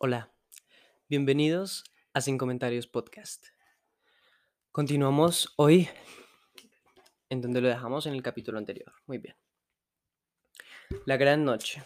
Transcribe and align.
Hola, 0.00 0.32
bienvenidos 1.08 1.82
a 2.14 2.20
Sin 2.20 2.38
Comentarios 2.38 2.86
Podcast. 2.86 3.46
Continuamos 4.70 5.52
hoy 5.56 5.88
en 7.28 7.40
donde 7.40 7.60
lo 7.60 7.66
dejamos 7.66 8.06
en 8.06 8.14
el 8.14 8.22
capítulo 8.22 8.58
anterior. 8.58 8.92
Muy 9.08 9.18
bien. 9.18 9.34
La 11.04 11.16
gran 11.16 11.44
noche. 11.44 11.82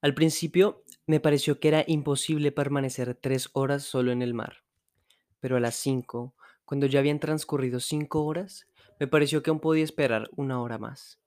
Al 0.00 0.14
principio 0.14 0.84
me 1.06 1.20
pareció 1.20 1.60
que 1.60 1.68
era 1.68 1.84
imposible 1.86 2.50
permanecer 2.50 3.14
tres 3.14 3.50
horas 3.52 3.82
solo 3.82 4.10
en 4.10 4.22
el 4.22 4.32
mar, 4.32 4.64
pero 5.38 5.58
a 5.58 5.60
las 5.60 5.74
cinco, 5.74 6.34
cuando 6.64 6.86
ya 6.86 7.00
habían 7.00 7.20
transcurrido 7.20 7.78
cinco 7.78 8.24
horas, 8.24 8.66
me 8.98 9.06
pareció 9.06 9.42
que 9.42 9.50
aún 9.50 9.60
podía 9.60 9.84
esperar 9.84 10.30
una 10.34 10.62
hora 10.62 10.78
más. 10.78 11.20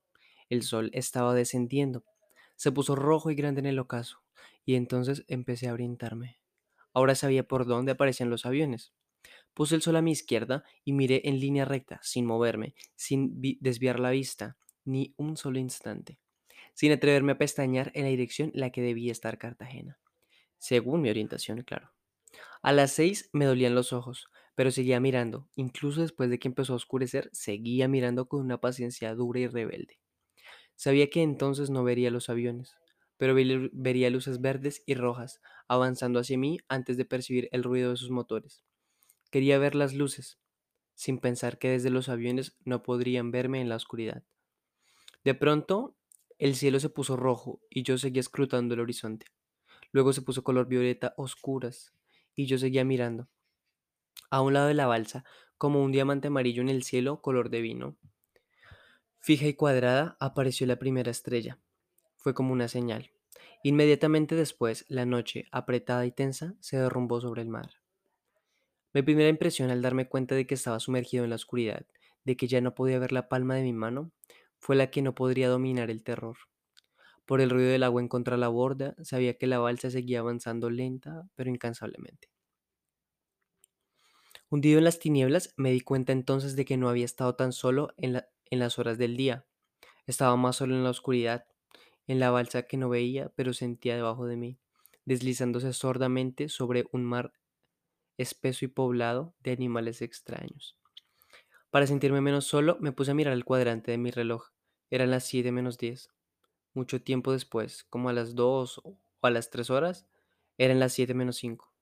El 0.50 0.64
sol 0.64 0.90
estaba 0.94 1.36
descendiendo, 1.36 2.04
se 2.56 2.72
puso 2.72 2.96
rojo 2.96 3.30
y 3.30 3.36
grande 3.36 3.60
en 3.60 3.68
el 3.68 3.78
ocaso, 3.78 4.24
y 4.66 4.76
entonces 4.76 5.26
empecé 5.28 5.68
a 5.70 5.74
orientarme. 5.74 6.40
Ahora 6.94 7.16
sabía 7.16 7.48
por 7.48 7.66
dónde 7.66 7.94
aparecían 7.94 8.30
los 8.30 8.46
aviones. 8.46 8.94
Puse 9.54 9.76
el 9.76 9.82
sol 9.82 9.96
a 9.98 10.02
mi 10.02 10.12
izquierda 10.12 10.64
y 10.86 10.94
miré 10.94 11.22
en 11.26 11.40
línea 11.40 11.66
recta, 11.66 12.00
sin 12.04 12.26
moverme, 12.26 12.76
sin 12.96 13.42
vi- 13.42 13.58
desviar 13.62 14.00
la 14.00 14.12
vista, 14.12 14.58
ni 14.86 15.14
un 15.18 15.38
solo 15.38 15.60
instante, 15.60 16.20
sin 16.76 16.92
atreverme 16.94 17.34
a 17.34 17.40
pestañear 17.40 17.92
en 17.96 18.04
la 18.06 18.10
dirección 18.10 18.52
en 18.54 18.62
la 18.62 18.72
que 18.72 18.82
debía 18.82 19.12
estar 19.14 19.38
Cartagena, 19.40 20.00
según 20.60 21.02
mi 21.02 21.10
orientación, 21.10 21.64
claro. 21.64 21.94
A 22.62 22.72
las 22.74 22.92
seis 22.92 23.30
me 23.34 23.46
dolían 23.46 23.76
los 23.76 23.94
ojos, 23.94 24.28
pero 24.56 24.72
seguía 24.72 25.00
mirando, 25.00 25.50
incluso 25.56 26.02
después 26.02 26.30
de 26.30 26.40
que 26.40 26.48
empezó 26.48 26.74
a 26.74 26.78
oscurecer, 26.78 27.30
seguía 27.34 27.88
mirando 27.88 28.28
con 28.28 28.42
una 28.42 28.60
paciencia 28.62 29.14
dura 29.16 29.40
y 29.42 29.48
rebelde. 29.48 30.00
Sabía 30.76 31.10
que 31.10 31.24
entonces 31.24 31.70
no 31.70 31.84
vería 31.86 32.12
los 32.12 32.30
aviones, 32.30 32.78
pero 33.22 33.36
vería 33.36 34.10
luces 34.10 34.42
verdes 34.42 34.82
y 34.88 34.96
rojas 34.96 35.42
avanzando 35.68 36.20
hacia 36.20 36.40
mí 36.40 36.58
antes 36.68 36.98
de 36.98 37.06
percibir 37.06 37.50
el 37.52 37.62
ruido 37.62 37.92
de 37.92 37.98
sus 37.98 38.10
motores. 38.10 38.64
Quería 39.30 39.60
ver 39.60 39.76
las 39.76 39.94
luces, 39.94 40.40
sin 40.96 41.20
pensar 41.20 41.60
que 41.60 41.70
desde 41.70 41.92
los 41.92 42.10
aviones 42.10 42.58
no 42.66 42.82
podrían 42.82 43.30
verme 43.30 43.62
en 43.62 43.70
la 43.70 43.76
oscuridad. 43.76 44.24
De 45.24 45.36
pronto, 45.36 46.00
el 46.40 46.56
cielo 46.56 46.80
se 46.80 46.90
puso 46.90 47.16
rojo 47.16 47.62
y 47.70 47.84
yo 47.84 48.00
seguía 48.00 48.22
escrutando 48.22 48.74
el 48.74 48.80
horizonte. 48.80 49.28
Luego 49.92 50.14
se 50.14 50.24
puso 50.24 50.44
color 50.44 50.68
violeta 50.68 51.14
oscuras 51.16 51.94
y 52.36 52.48
yo 52.48 52.58
seguía 52.58 52.86
mirando. 52.86 53.30
A 54.32 54.42
un 54.42 54.54
lado 54.54 54.68
de 54.68 54.74
la 54.74 54.88
balsa, 54.88 55.26
como 55.60 55.84
un 55.84 55.92
diamante 55.92 56.30
amarillo 56.30 56.64
en 56.64 56.70
el 56.70 56.82
cielo 56.82 57.22
color 57.22 57.52
de 57.52 57.62
vino. 57.62 57.98
Fija 59.20 59.46
y 59.46 59.54
cuadrada 59.54 60.18
apareció 60.20 60.66
la 60.66 60.80
primera 60.80 61.12
estrella. 61.12 61.60
Fue 62.22 62.34
como 62.34 62.54
una 62.54 62.70
señal. 62.70 63.12
Inmediatamente 63.64 64.36
después, 64.36 64.86
la 64.88 65.06
noche, 65.06 65.50
apretada 65.52 66.06
y 66.06 66.14
tensa, 66.14 66.56
se 66.62 66.78
derrumbó 66.78 67.20
sobre 67.20 67.42
el 67.42 67.50
mar. 67.50 67.70
Mi 68.94 69.02
primera 69.02 69.28
impresión 69.28 69.70
al 69.70 69.82
darme 69.82 70.08
cuenta 70.08 70.34
de 70.34 70.48
que 70.48 70.54
estaba 70.54 70.80
sumergido 70.80 71.26
en 71.26 71.30
la 71.32 71.36
oscuridad, 71.36 71.86
de 72.24 72.38
que 72.38 72.48
ya 72.48 72.62
no 72.62 72.74
podía 72.74 73.00
ver 73.00 73.12
la 73.12 73.28
palma 73.28 73.56
de 73.56 73.64
mi 73.64 73.74
mano, 73.74 74.14
fue 74.60 74.78
la 74.78 74.90
que 74.92 75.02
no 75.02 75.14
podría 75.14 75.50
dominar 75.50 75.90
el 75.92 76.04
terror. 76.06 76.38
Por 77.26 77.42
el 77.42 77.50
ruido 77.50 77.72
del 77.72 77.84
agua 77.84 78.02
en 78.02 78.08
contra 78.10 78.38
la 78.38 78.50
borda, 78.50 78.96
sabía 79.04 79.38
que 79.38 79.48
la 79.48 79.60
balsa 79.60 79.92
seguía 79.92 80.20
avanzando 80.22 80.70
lenta, 80.70 81.30
pero 81.36 81.50
incansablemente. 81.50 82.30
Hundido 84.52 84.78
en 84.78 84.84
las 84.84 85.00
tinieblas, 85.00 85.52
me 85.58 85.72
di 85.72 85.82
cuenta 85.82 86.12
entonces 86.12 86.56
de 86.56 86.64
que 86.64 86.78
no 86.78 86.90
había 86.90 87.06
estado 87.06 87.34
tan 87.36 87.52
solo 87.52 87.90
en, 87.98 88.22
en 88.52 88.60
las 88.60 88.78
horas 88.78 89.00
del 89.00 89.18
día. 89.18 89.48
Estaba 90.08 90.38
más 90.38 90.58
solo 90.58 90.76
en 90.76 90.84
la 90.84 90.92
oscuridad, 90.92 91.48
en 92.12 92.20
la 92.20 92.30
balsa 92.30 92.64
que 92.64 92.76
no 92.76 92.90
veía, 92.90 93.32
pero 93.36 93.54
sentía 93.54 93.96
debajo 93.96 94.26
de 94.26 94.36
mí, 94.36 94.60
deslizándose 95.06 95.72
sordamente 95.72 96.50
sobre 96.50 96.86
un 96.92 97.06
mar 97.06 97.32
espeso 98.18 98.66
y 98.66 98.68
poblado 98.68 99.34
de 99.40 99.54
animales 99.54 100.02
extraños. 100.02 100.78
Para 101.70 101.88
sentirme 101.88 102.20
menos 102.20 102.46
solo, 102.46 102.78
me 102.82 102.92
puse 102.92 103.12
a 103.12 103.14
mirar 103.14 103.32
el 103.32 103.46
cuadrante 103.46 103.92
de 103.92 103.98
mi 103.98 104.12
reloj. 104.12 104.50
Eran 104.90 105.10
las 105.10 105.24
7 105.24 105.54
menos 105.54 105.78
10. 105.78 106.10
Mucho 106.74 107.02
tiempo 107.02 107.32
después, 107.32 107.86
como 107.86 108.10
a 108.10 108.14
las 108.14 108.36
2 108.36 108.82
o 108.84 108.98
a 109.22 109.30
las 109.30 109.50
3 109.50 109.70
horas, 109.70 110.06
eran 110.58 110.82
las 110.82 110.92
7 110.92 111.14
menos 111.14 111.38
5. 111.38 111.74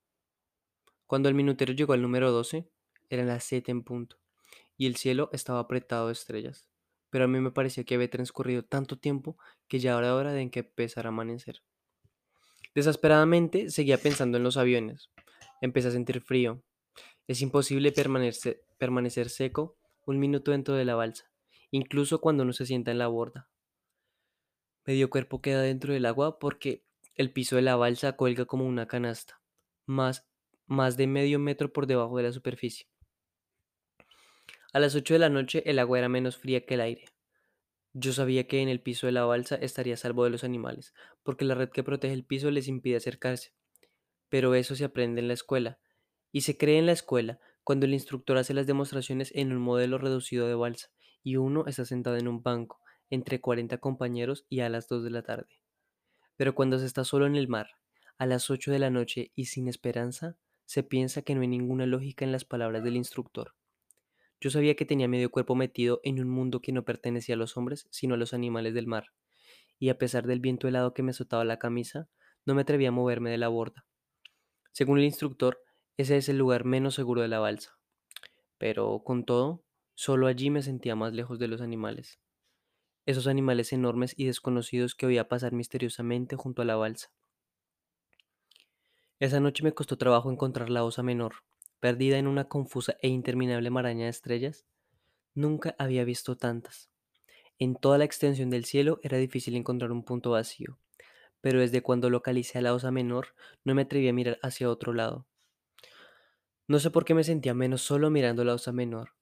Cuando 1.07 1.27
el 1.27 1.33
minutero 1.33 1.73
llegó 1.73 1.93
al 1.93 2.03
número 2.03 2.31
12, 2.31 2.69
eran 3.09 3.25
las 3.25 3.43
7 3.45 3.71
en 3.71 3.81
punto, 3.81 4.17
y 4.77 4.85
el 4.85 4.95
cielo 4.95 5.31
estaba 5.33 5.57
apretado 5.57 6.05
de 6.05 6.13
estrellas. 6.13 6.67
Pero 7.09 7.25
a 7.25 7.27
mí 7.27 7.39
me 7.39 7.51
parecía 7.51 7.83
que 7.83 7.95
había 7.95 8.09
transcurrido 8.09 8.63
tanto 8.63 8.97
tiempo 8.97 9.37
que 9.67 9.79
ya 9.79 9.97
era 9.97 10.15
hora 10.15 10.31
de 10.31 10.41
en 10.41 10.51
que 10.51 10.59
empezara 10.59 11.09
a 11.09 11.11
amanecer. 11.11 11.63
Desesperadamente 12.75 13.69
seguía 13.69 13.97
pensando 13.97 14.37
en 14.37 14.43
los 14.43 14.57
aviones. 14.57 15.09
Empecé 15.61 15.87
a 15.87 15.91
sentir 15.91 16.21
frío. 16.21 16.63
Es 17.27 17.41
imposible 17.41 17.91
permanecer, 17.91 19.29
seco 19.29 19.77
un 20.05 20.19
minuto 20.19 20.51
dentro 20.51 20.73
de 20.75 20.85
la 20.85 20.95
balsa, 20.95 21.31
incluso 21.69 22.19
cuando 22.21 22.43
uno 22.43 22.53
se 22.53 22.65
sienta 22.65 22.91
en 22.91 22.97
la 22.97 23.07
borda. 23.07 23.49
Medio 24.85 25.09
cuerpo 25.09 25.41
queda 25.41 25.61
dentro 25.61 25.93
del 25.93 26.05
agua 26.07 26.39
porque 26.39 26.83
el 27.15 27.31
piso 27.31 27.57
de 27.57 27.61
la 27.61 27.75
balsa 27.75 28.13
cuelga 28.13 28.45
como 28.45 28.65
una 28.65 28.87
canasta, 28.87 29.41
más 29.85 30.25
de 30.97 31.07
medio 31.07 31.37
metro 31.37 31.71
por 31.71 31.85
debajo 31.85 32.17
de 32.17 32.23
la 32.23 32.31
superficie. 32.31 32.87
A 34.71 34.79
las 34.79 34.93
8 34.93 35.15
de 35.15 35.19
la 35.19 35.29
noche 35.29 35.63
el 35.65 35.79
agua 35.79 35.97
era 35.97 36.09
menos 36.09 36.37
fría 36.37 36.63
que 36.63 36.75
el 36.75 36.81
aire. 36.81 37.05
Yo 37.93 38.13
sabía 38.13 38.45
que 38.45 38.61
en 38.61 38.69
el 38.69 38.81
piso 38.81 39.07
de 39.07 39.11
la 39.11 39.25
balsa 39.25 39.55
estaría 39.55 39.97
salvo 39.97 40.25
de 40.25 40.29
los 40.29 40.43
animales, 40.43 40.93
porque 41.23 41.43
la 41.43 41.55
red 41.55 41.69
que 41.69 41.81
protege 41.81 42.13
el 42.13 42.23
piso 42.23 42.51
les 42.51 42.67
impide 42.67 42.97
acercarse. 42.97 43.55
Pero 44.29 44.53
eso 44.53 44.75
se 44.75 44.85
aprende 44.85 45.21
en 45.21 45.27
la 45.27 45.33
escuela, 45.33 45.79
y 46.31 46.41
se 46.41 46.55
cree 46.55 46.77
en 46.77 46.85
la 46.85 46.91
escuela 46.91 47.39
cuando 47.63 47.87
el 47.87 47.95
instructor 47.95 48.37
hace 48.37 48.53
las 48.53 48.67
demostraciones 48.67 49.31
en 49.33 49.51
un 49.51 49.57
modelo 49.57 49.97
reducido 49.97 50.47
de 50.47 50.53
balsa, 50.53 50.91
y 51.23 51.37
uno 51.37 51.65
está 51.65 51.83
sentado 51.83 52.17
en 52.17 52.27
un 52.27 52.43
banco, 52.43 52.79
entre 53.09 53.41
40 53.41 53.79
compañeros 53.79 54.45
y 54.49 54.59
a 54.59 54.69
las 54.69 54.87
2 54.87 55.03
de 55.03 55.09
la 55.09 55.23
tarde. 55.23 55.63
Pero 56.35 56.53
cuando 56.53 56.77
se 56.77 56.85
está 56.85 57.03
solo 57.05 57.25
en 57.25 57.35
el 57.35 57.47
mar, 57.47 57.71
a 58.19 58.27
las 58.27 58.51
8 58.51 58.71
de 58.71 58.77
la 58.77 58.91
noche 58.91 59.31
y 59.33 59.45
sin 59.45 59.67
esperanza, 59.67 60.37
se 60.65 60.83
piensa 60.83 61.23
que 61.23 61.33
no 61.33 61.41
hay 61.41 61.47
ninguna 61.47 61.87
lógica 61.87 62.23
en 62.23 62.31
las 62.31 62.45
palabras 62.45 62.83
del 62.83 62.97
instructor. 62.97 63.55
Yo 64.41 64.49
sabía 64.49 64.75
que 64.75 64.85
tenía 64.85 65.07
medio 65.07 65.31
cuerpo 65.31 65.55
metido 65.55 65.99
en 66.03 66.21
un 66.21 66.29
mundo 66.29 66.61
que 66.61 66.71
no 66.71 66.85
pertenecía 66.85 67.35
a 67.35 67.37
los 67.37 67.57
hombres, 67.57 67.87
sino 67.91 68.15
a 68.15 68.17
los 68.17 68.33
animales 68.33 68.73
del 68.73 68.87
mar, 68.87 69.07
y 69.79 69.89
a 69.89 69.97
pesar 69.97 70.27
del 70.27 70.39
viento 70.39 70.67
helado 70.67 70.93
que 70.93 71.03
me 71.03 71.11
azotaba 71.11 71.43
la 71.45 71.59
camisa, 71.59 72.09
no 72.45 72.55
me 72.55 72.61
atrevía 72.61 72.89
a 72.89 72.93
moverme 72.93 73.31
de 73.31 73.37
la 73.37 73.49
borda. 73.49 73.85
Según 74.71 74.99
el 74.99 75.05
instructor, 75.05 75.61
ese 75.97 76.17
es 76.17 76.29
el 76.29 76.37
lugar 76.37 76.63
menos 76.63 76.95
seguro 76.95 77.21
de 77.21 77.27
la 77.27 77.39
balsa. 77.39 77.77
Pero, 78.57 79.03
con 79.03 79.25
todo, 79.25 79.65
solo 79.95 80.27
allí 80.27 80.49
me 80.49 80.61
sentía 80.61 80.95
más 80.95 81.13
lejos 81.13 81.39
de 81.39 81.49
los 81.49 81.61
animales. 81.61 82.19
Esos 83.05 83.27
animales 83.27 83.73
enormes 83.73 84.13
y 84.17 84.25
desconocidos 84.25 84.95
que 84.95 85.05
oía 85.05 85.27
pasar 85.27 85.51
misteriosamente 85.51 86.37
junto 86.37 86.61
a 86.61 86.65
la 86.65 86.77
balsa. 86.77 87.11
Esa 89.19 89.41
noche 89.41 89.63
me 89.63 89.73
costó 89.73 89.97
trabajo 89.97 90.31
encontrar 90.31 90.69
la 90.69 90.85
osa 90.85 91.03
menor, 91.03 91.43
perdida 91.79 92.17
en 92.17 92.27
una 92.27 92.45
confusa 92.45 92.95
e 93.01 93.07
interminable 93.07 93.69
maraña 93.69 94.05
de 94.05 94.11
estrellas. 94.11 94.65
Nunca 95.33 95.75
había 95.77 96.03
visto 96.03 96.37
tantas. 96.37 96.89
En 97.57 97.75
toda 97.75 97.97
la 97.97 98.05
extensión 98.05 98.49
del 98.49 98.65
cielo 98.65 98.99
era 99.03 99.17
difícil 99.17 99.55
encontrar 99.55 99.91
un 99.91 100.03
punto 100.03 100.31
vacío, 100.31 100.79
pero 101.41 101.59
desde 101.59 101.81
cuando 101.81 102.09
localicé 102.09 102.59
a 102.59 102.61
la 102.61 102.73
osa 102.73 102.91
menor 102.91 103.35
no 103.63 103.75
me 103.75 103.83
atreví 103.83 104.07
a 104.07 104.13
mirar 104.13 104.39
hacia 104.41 104.69
otro 104.69 104.93
lado. 104.93 105.27
No 106.67 106.79
sé 106.79 106.91
por 106.91 107.03
qué 107.03 107.13
me 107.13 107.23
sentía 107.23 107.53
menos 107.53 107.81
solo 107.81 108.09
mirando 108.09 108.43
la 108.43 108.53
osa 108.53 108.71
menor. 108.71 109.15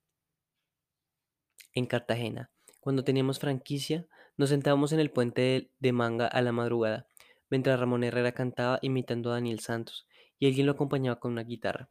En 1.72 1.86
Cartagena, 1.86 2.50
cuando 2.80 3.04
teníamos 3.04 3.38
franquicia, 3.38 4.06
nos 4.36 4.50
sentábamos 4.50 4.92
en 4.92 5.00
el 5.00 5.10
puente 5.10 5.72
de, 5.78 5.92
manga 5.92 6.26
a 6.26 6.42
la 6.42 6.52
madrugada, 6.52 7.06
mientras 7.50 7.78
Ramón 7.80 8.04
Herrera 8.04 8.32
cantaba 8.32 8.78
imitando 8.82 9.30
a 9.30 9.34
Daniel 9.34 9.60
Santos, 9.60 10.06
y 10.38 10.46
alguien 10.46 10.66
lo 10.66 10.72
acompañaba 10.72 11.18
con 11.18 11.32
una 11.32 11.42
guitarra. 11.42 11.88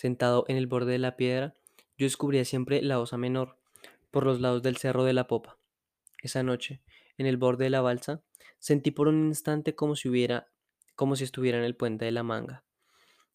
Sentado 0.00 0.46
en 0.48 0.56
el 0.56 0.66
borde 0.66 0.92
de 0.92 0.98
la 0.98 1.14
piedra, 1.14 1.52
yo 1.98 2.06
descubría 2.06 2.46
siempre 2.46 2.80
la 2.80 2.98
osa 3.00 3.18
menor, 3.18 3.58
por 4.10 4.24
los 4.24 4.40
lados 4.40 4.62
del 4.62 4.78
cerro 4.78 5.04
de 5.04 5.12
la 5.12 5.26
popa. 5.26 5.58
Esa 6.22 6.42
noche, 6.42 6.80
en 7.18 7.26
el 7.26 7.36
borde 7.36 7.64
de 7.64 7.70
la 7.70 7.82
balsa, 7.82 8.22
sentí 8.58 8.92
por 8.92 9.08
un 9.08 9.26
instante 9.26 9.74
como 9.74 9.96
si 9.96 10.08
hubiera, 10.08 10.48
como 10.94 11.16
si 11.16 11.24
estuviera 11.24 11.58
en 11.58 11.64
el 11.64 11.76
puente 11.76 12.06
de 12.06 12.12
la 12.12 12.22
manga, 12.22 12.64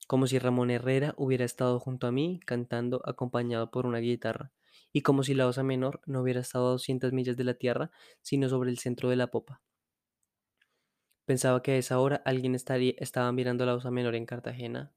como 0.07 0.25
si 0.25 0.39
Ramón 0.39 0.71
Herrera 0.71 1.13
hubiera 1.17 1.45
estado 1.45 1.79
junto 1.79 2.07
a 2.07 2.11
mí 2.11 2.39
cantando 2.43 2.99
acompañado 3.05 3.69
por 3.69 3.85
una 3.85 3.99
guitarra, 3.99 4.51
y 4.91 5.03
como 5.03 5.21
si 5.21 5.35
la 5.35 5.45
osa 5.45 5.61
menor 5.61 6.01
no 6.07 6.23
hubiera 6.23 6.39
estado 6.39 6.69
a 6.69 6.71
200 6.71 7.13
millas 7.13 7.37
de 7.37 7.43
la 7.43 7.53
tierra, 7.53 7.91
sino 8.23 8.49
sobre 8.49 8.71
el 8.71 8.79
centro 8.79 9.11
de 9.11 9.17
la 9.17 9.27
popa. 9.27 9.61
Pensaba 11.25 11.61
que 11.61 11.73
a 11.73 11.77
esa 11.77 11.99
hora 11.99 12.23
alguien 12.25 12.55
estaría, 12.55 12.95
estaba 12.97 13.31
mirando 13.31 13.67
la 13.67 13.75
osa 13.75 13.91
menor 13.91 14.15
en 14.15 14.25
Cartagena, 14.25 14.91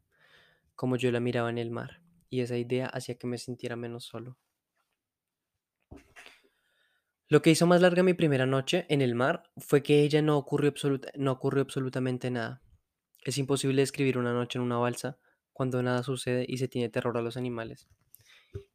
como 0.78 0.94
yo 0.94 1.10
la 1.10 1.18
miraba 1.18 1.50
en 1.50 1.58
el 1.58 1.72
mar, 1.72 2.02
y 2.30 2.40
esa 2.40 2.56
idea 2.56 2.86
hacía 2.86 3.16
que 3.16 3.26
me 3.26 3.36
sintiera 3.36 3.74
menos 3.74 4.04
solo. 4.04 4.38
Lo 7.26 7.42
que 7.42 7.50
hizo 7.50 7.66
más 7.66 7.80
larga 7.80 8.04
mi 8.04 8.14
primera 8.14 8.46
noche 8.46 8.86
en 8.88 9.02
el 9.02 9.16
mar 9.16 9.42
fue 9.56 9.82
que 9.82 10.04
ella 10.04 10.22
no 10.22 10.38
ocurrió, 10.38 10.72
no 11.16 11.32
ocurrió 11.32 11.62
absolutamente 11.62 12.30
nada. 12.30 12.62
Es 13.24 13.38
imposible 13.38 13.82
describir 13.82 14.18
una 14.18 14.32
noche 14.32 14.60
en 14.60 14.62
una 14.62 14.76
balsa 14.76 15.18
cuando 15.52 15.82
nada 15.82 16.04
sucede 16.04 16.44
y 16.46 16.58
se 16.58 16.68
tiene 16.68 16.88
terror 16.88 17.18
a 17.18 17.22
los 17.22 17.36
animales. 17.36 17.88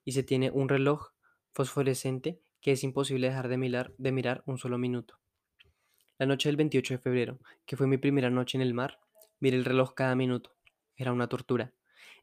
Y 0.03 0.11
se 0.11 0.23
tiene 0.23 0.51
un 0.51 0.67
reloj 0.67 1.13
fosforescente 1.53 2.41
que 2.59 2.73
es 2.73 2.83
imposible 2.83 3.29
dejar 3.29 3.47
de 3.47 3.57
mirar, 3.57 3.93
de 3.97 4.11
mirar 4.11 4.43
un 4.45 4.57
solo 4.57 4.77
minuto. 4.77 5.21
La 6.17 6.25
noche 6.25 6.49
del 6.49 6.57
28 6.57 6.95
de 6.95 6.97
febrero, 6.97 7.39
que 7.65 7.77
fue 7.77 7.87
mi 7.87 7.97
primera 7.97 8.29
noche 8.29 8.57
en 8.57 8.61
el 8.61 8.73
mar, 8.73 8.99
miré 9.39 9.55
el 9.55 9.63
reloj 9.63 9.93
cada 9.93 10.15
minuto. 10.15 10.53
Era 10.97 11.13
una 11.13 11.29
tortura. 11.29 11.73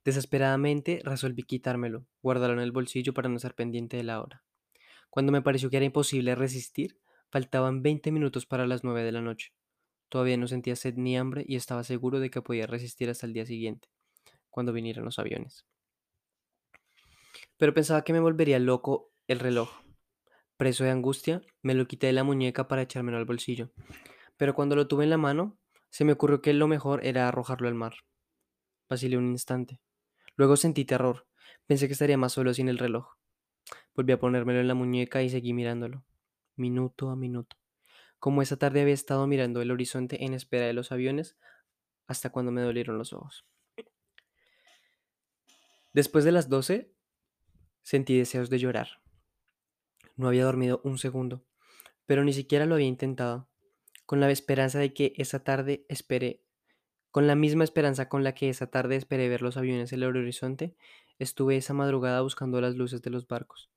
Desesperadamente 0.05 1.01
resolví 1.05 1.43
quitármelo, 1.43 2.07
guardarlo 2.23 2.57
en 2.57 2.63
el 2.63 2.73
bolsillo 2.73 3.13
para 3.13 3.29
no 3.29 3.37
estar 3.37 3.55
pendiente 3.55 3.97
de 3.97 4.05
la 4.05 4.21
hora. 4.21 4.43
Cuando 5.11 5.33
me 5.33 5.43
pareció 5.43 5.71
que 5.71 5.77
era 5.77 5.87
imposible 5.87 6.35
resistir, 6.35 6.99
faltaban 7.31 7.83
20 7.83 8.13
minutos 8.13 8.47
para 8.47 8.67
las 8.67 8.85
9 8.85 9.03
de 9.03 9.13
la 9.13 9.21
noche. 9.21 9.53
Todavía 10.09 10.37
no 10.37 10.49
sentía 10.49 10.75
sed 10.77 10.95
ni 10.97 11.17
hambre 11.19 11.45
y 11.47 11.57
estaba 11.57 11.85
seguro 11.85 12.19
de 12.19 12.31
que 12.31 12.43
podía 12.43 12.67
resistir 12.67 13.11
hasta 13.11 13.27
el 13.27 13.33
día 13.33 13.47
siguiente, 13.47 13.89
cuando 14.49 14.73
vinieran 14.73 15.05
los 15.05 15.19
aviones. 15.19 15.67
Pero 17.57 17.75
pensaba 17.75 18.03
que 18.03 18.13
me 18.13 18.21
volvería 18.21 18.59
loco 18.59 19.13
el 19.29 19.39
reloj. 19.39 19.71
Preso 20.57 20.85
de 20.85 20.91
angustia, 20.91 21.43
me 21.63 21.75
lo 21.75 21.87
quité 21.87 22.07
de 22.07 22.13
la 22.13 22.25
muñeca 22.25 22.69
para 22.69 22.83
echármelo 22.83 23.19
al 23.19 23.25
bolsillo. 23.25 23.71
Pero 24.37 24.55
cuando 24.55 24.77
lo 24.77 24.89
tuve 24.89 25.05
en 25.05 25.11
la 25.11 25.19
mano, 25.19 25.59
se 25.91 26.05
me 26.05 26.13
ocurrió 26.13 26.41
que 26.41 26.53
lo 26.55 26.69
mejor 26.69 27.05
era 27.05 27.29
arrojarlo 27.29 27.69
al 27.69 27.75
mar. 27.75 27.95
Vacilé 28.89 29.17
un 29.17 29.29
instante. 29.31 29.79
Luego 30.37 30.57
sentí 30.57 30.85
terror. 30.85 31.27
Pensé 31.67 31.87
que 31.87 31.93
estaría 31.93 32.19
más 32.19 32.33
solo 32.33 32.55
sin 32.55 32.69
el 32.69 32.79
reloj. 32.79 33.17
Volví 33.95 34.13
a 34.13 34.19
ponérmelo 34.19 34.61
en 34.61 34.69
la 34.69 34.75
muñeca 34.75 35.23
y 35.23 35.31
seguí 35.31 35.53
mirándolo, 35.53 36.05
minuto 36.57 37.11
a 37.11 37.17
minuto. 37.17 37.57
Como 38.19 38.43
esa 38.43 38.57
tarde 38.57 38.83
había 38.83 38.95
estado 38.95 39.27
mirando 39.27 39.63
el 39.63 39.71
horizonte 39.71 40.25
en 40.25 40.35
espera 40.35 40.67
de 40.67 40.73
los 40.73 40.93
aviones 40.93 41.37
hasta 42.07 42.31
cuando 42.31 42.53
me 42.53 42.63
dolieron 42.63 42.99
los 42.99 43.13
ojos. 43.13 43.47
Después 45.93 46.25
de 46.25 46.33
las 46.33 46.49
12, 46.49 46.93
sentí 47.83 48.17
deseos 48.17 48.51
de 48.51 48.59
llorar. 48.59 49.03
No 50.17 50.29
había 50.29 50.45
dormido 50.45 50.81
un 50.85 50.99
segundo, 50.99 51.45
pero 52.07 52.25
ni 52.25 52.33
siquiera 52.33 52.67
lo 52.67 52.75
había 52.75 52.87
intentado, 52.87 53.49
con 54.07 54.21
la 54.21 54.31
esperanza 54.31 54.79
de 54.79 54.93
que 54.93 55.13
esa 55.17 55.43
tarde 55.43 55.87
esperé, 55.89 56.45
con 57.11 57.27
la 57.27 57.35
misma 57.35 57.65
esperanza 57.65 58.09
con 58.09 58.23
la 58.23 58.35
que 58.35 58.49
esa 58.49 58.69
tarde 58.69 58.97
esperé 58.97 59.29
ver 59.29 59.43
los 59.43 59.57
aviones 59.57 59.93
en 59.93 60.03
el 60.03 60.17
horizonte, 60.17 60.77
estuve 61.19 61.57
esa 61.57 61.75
madrugada 61.75 62.21
buscando 62.21 62.61
las 62.61 62.77
luces 62.77 63.03
de 63.03 63.11
los 63.11 63.27
barcos. 63.27 63.71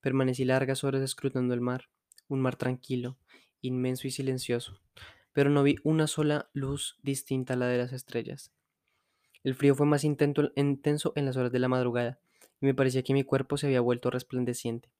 Permanecí 0.00 0.44
largas 0.44 0.82
horas 0.82 1.02
escrutando 1.02 1.54
el 1.54 1.60
mar, 1.60 1.88
un 2.28 2.40
mar 2.40 2.56
tranquilo, 2.56 3.16
inmenso 3.60 4.08
y 4.08 4.10
silencioso, 4.10 4.80
pero 5.32 5.50
no 5.50 5.62
vi 5.62 5.76
una 5.84 6.06
sola 6.06 6.50
luz 6.52 6.98
distinta 7.02 7.54
a 7.54 7.56
la 7.56 7.66
de 7.66 7.78
las 7.78 7.92
estrellas. 7.92 8.52
El 9.44 9.54
frío 9.54 9.74
fue 9.74 9.86
más 9.86 10.04
intenso 10.04 11.12
en 11.14 11.24
las 11.24 11.36
horas 11.36 11.52
de 11.52 11.58
la 11.58 11.68
madrugada, 11.68 12.18
y 12.60 12.66
me 12.66 12.74
parecía 12.74 13.02
que 13.02 13.14
mi 13.14 13.24
cuerpo 13.24 13.56
se 13.56 13.66
había 13.66 13.80
vuelto 13.80 14.10
resplandeciente, 14.10 14.90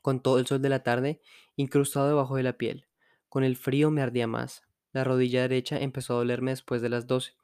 con 0.00 0.20
todo 0.20 0.38
el 0.38 0.46
sol 0.46 0.62
de 0.62 0.68
la 0.68 0.82
tarde 0.82 1.20
incrustado 1.56 2.08
debajo 2.08 2.36
de 2.36 2.42
la 2.42 2.54
piel. 2.54 2.86
Con 3.28 3.44
el 3.44 3.56
frío 3.56 3.90
me 3.90 4.02
ardía 4.02 4.26
más. 4.26 4.62
La 4.92 5.04
rodilla 5.04 5.42
derecha 5.42 5.78
empezó 5.78 6.14
a 6.14 6.16
dolerme 6.18 6.50
después 6.50 6.82
de 6.82 6.90
las 6.90 7.06
12, 7.06 7.34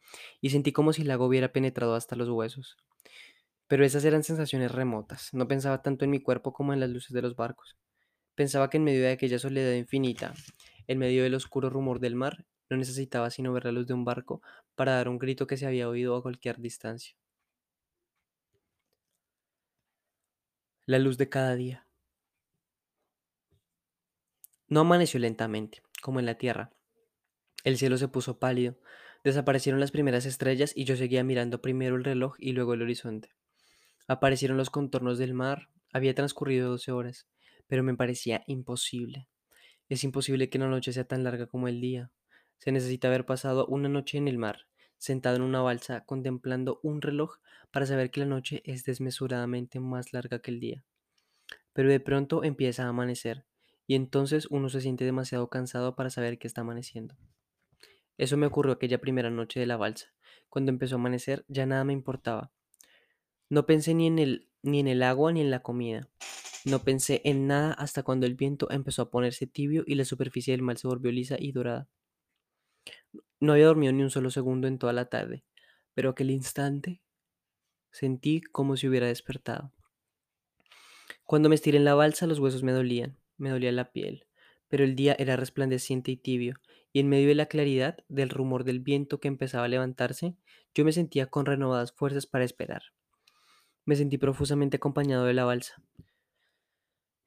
y 0.41 0.51
sentí 0.51 0.73
como 0.73 0.93
si 0.93 1.03
el 1.03 1.09
lago 1.09 1.27
hubiera 1.27 1.53
penetrado 1.53 1.95
hasta 1.95 2.17
los 2.17 2.29
huesos. 2.29 2.77
Pero 3.69 3.85
esas 3.85 4.05
eran 4.05 4.23
sensaciones 4.23 4.73
remotas. 4.73 5.33
No 5.33 5.49
pensaba 5.49 5.83
tanto 5.83 6.05
en 6.05 6.11
mi 6.11 6.21
cuerpo 6.21 6.53
como 6.53 6.73
en 6.73 6.81
las 6.81 6.91
luces 6.91 7.13
de 7.13 7.23
los 7.23 7.37
barcos. 7.37 7.77
Pensaba 8.35 8.71
que 8.71 8.77
en 8.77 8.85
medio 8.85 9.01
de 9.01 9.13
aquella 9.13 9.39
soledad 9.39 9.73
infinita, 9.73 10.35
en 10.87 10.99
medio 10.99 11.23
del 11.23 11.35
oscuro 11.35 11.71
rumor 11.71 12.01
del 12.01 12.15
mar, 12.15 12.47
no 12.71 12.77
necesitaba 12.77 13.31
sino 13.31 13.53
ver 13.53 13.65
la 13.65 13.73
luz 13.73 13.87
de 13.87 13.95
un 13.95 14.05
barco 14.05 14.43
para 14.75 14.93
dar 14.93 15.09
un 15.09 15.19
grito 15.19 15.47
que 15.47 15.57
se 15.57 15.67
había 15.67 15.89
oído 15.89 16.17
a 16.17 16.23
cualquier 16.23 16.59
distancia. 16.59 17.17
La 20.87 20.99
luz 20.99 21.19
de 21.19 21.29
cada 21.29 21.55
día. 21.55 21.87
No 24.69 24.81
amaneció 24.81 25.19
lentamente, 25.19 25.83
como 26.03 26.21
en 26.21 26.27
la 26.27 26.37
tierra. 26.37 26.71
El 27.65 27.77
cielo 27.77 27.99
se 27.99 28.09
puso 28.09 28.39
pálido, 28.39 28.79
desaparecieron 29.25 29.81
las 29.81 29.91
primeras 29.91 30.27
estrellas 30.27 30.73
y 30.75 30.85
yo 30.85 30.97
seguía 30.97 31.25
mirando 31.25 31.61
primero 31.61 31.97
el 31.97 32.05
reloj 32.05 32.37
y 32.39 32.53
luego 32.53 32.75
el 32.75 32.83
horizonte. 32.83 33.35
Aparecieron 34.07 34.57
los 34.57 34.71
contornos 34.71 35.19
del 35.19 35.35
mar, 35.35 35.69
había 35.93 36.15
transcurrido 36.15 36.71
12 36.71 36.93
horas, 36.93 37.29
pero 37.67 37.83
me 37.83 37.95
parecía 37.95 38.43
imposible. 38.47 39.29
Es 39.89 40.05
imposible 40.05 40.49
que 40.51 40.59
la 40.59 40.69
noche 40.69 40.93
sea 40.93 41.05
tan 41.05 41.25
larga 41.25 41.47
como 41.47 41.69
el 41.69 41.81
día. 41.81 42.11
Se 42.59 42.73
necesita 42.73 43.09
haber 43.09 43.27
pasado 43.27 43.67
una 43.67 43.89
noche 43.89 44.19
en 44.19 44.29
el 44.29 44.39
mar, 44.39 44.67
sentado 44.97 45.37
en 45.37 45.43
una 45.43 45.61
balsa, 45.61 46.05
contemplando 46.05 46.81
un 46.83 47.03
reloj 47.03 47.37
para 47.71 47.87
saber 47.87 48.11
que 48.11 48.21
la 48.21 48.27
noche 48.27 48.63
es 48.65 48.85
desmesuradamente 48.85 49.81
más 49.81 50.13
larga 50.13 50.41
que 50.41 50.51
el 50.51 50.61
día. 50.61 50.85
Pero 51.73 51.91
de 51.91 52.01
pronto 52.01 52.45
empieza 52.45 52.85
a 52.85 52.89
amanecer, 52.89 53.47
y 53.87 53.95
entonces 53.95 54.47
uno 54.51 54.69
se 54.69 54.81
siente 54.81 55.05
demasiado 55.05 55.49
cansado 55.49 55.97
para 55.97 56.11
saber 56.11 56.39
que 56.39 56.47
está 56.47 56.63
amaneciendo. 56.63 57.17
Eso 58.19 58.37
me 58.37 58.47
ocurrió 58.47 58.73
aquella 58.73 59.01
primera 59.01 59.31
noche 59.31 59.61
de 59.61 59.67
la 59.67 59.77
balsa. 59.77 60.13
Cuando 60.49 60.71
empezó 60.71 60.97
a 60.97 60.99
amanecer 60.99 61.45
ya 61.49 61.65
nada 61.65 61.85
me 61.85 61.93
importaba. 61.93 62.53
No 63.49 63.65
pensé 63.65 63.95
ni 63.95 64.07
en 64.07 64.19
el, 64.19 64.49
ni 64.63 64.81
en 64.81 64.89
el 64.89 65.03
agua 65.03 65.33
ni 65.33 65.41
en 65.41 65.51
la 65.51 65.63
comida. 65.63 66.11
No 66.65 66.83
pensé 66.83 67.23
en 67.25 67.47
nada 67.47 67.73
hasta 67.73 68.03
cuando 68.03 68.27
el 68.27 68.35
viento 68.35 68.71
empezó 68.71 69.03
a 69.03 69.11
ponerse 69.11 69.47
tibio 69.47 69.85
y 69.87 69.95
la 69.95 70.05
superficie 70.05 70.53
del 70.53 70.63
mar 70.63 70.77
se 70.77 70.89
volvió 70.89 71.11
lisa 71.13 71.37
y 71.39 71.53
dorada. 71.53 71.89
No 73.41 73.53
había 73.53 73.67
dormido 73.67 73.93
ni 73.93 74.03
un 74.03 74.11
solo 74.11 74.31
segundo 74.31 74.67
en 74.67 74.79
toda 74.79 74.93
la 74.93 75.07
tarde, 75.09 75.45
pero 75.95 76.11
aquel 76.11 76.31
instante 76.31 77.01
sentí 77.93 78.41
como 78.41 78.77
si 78.77 78.89
hubiera 78.89 79.07
despertado. 79.07 79.73
Cuando 81.25 81.49
me 81.49 81.55
estiré 81.55 81.79
en 81.79 81.85
la 81.85 81.95
balsa 81.95 82.27
los 82.27 82.41
huesos 82.41 82.63
me 82.63 82.73
dolían, 82.73 83.19
me 83.37 83.51
dolía 83.51 83.71
la 83.71 83.93
piel, 83.93 84.27
pero 84.69 84.85
el 84.85 84.97
día 84.97 85.15
era 85.19 85.37
resplandeciente 85.37 86.11
y 86.11 86.17
tibio, 86.17 86.57
y 86.93 87.01
en 87.01 87.09
medio 87.09 87.29
de 87.29 87.35
la 87.35 87.47
claridad 87.47 87.99
del 88.09 88.31
rumor 88.31 88.65
del 88.65 88.81
viento 88.81 89.21
que 89.21 89.29
empezaba 89.29 89.65
a 89.65 89.69
levantarse, 89.69 90.37
yo 90.75 90.85
me 90.85 90.93
sentía 90.93 91.27
con 91.27 91.47
renovadas 91.47 91.93
fuerzas 91.93 92.27
para 92.27 92.45
esperar. 92.45 92.83
Me 93.85 93.97
sentí 93.97 94.19
profusamente 94.19 94.77
acompañado 94.77 95.25
de 95.25 95.35
la 95.35 95.45
balsa. 95.45 95.83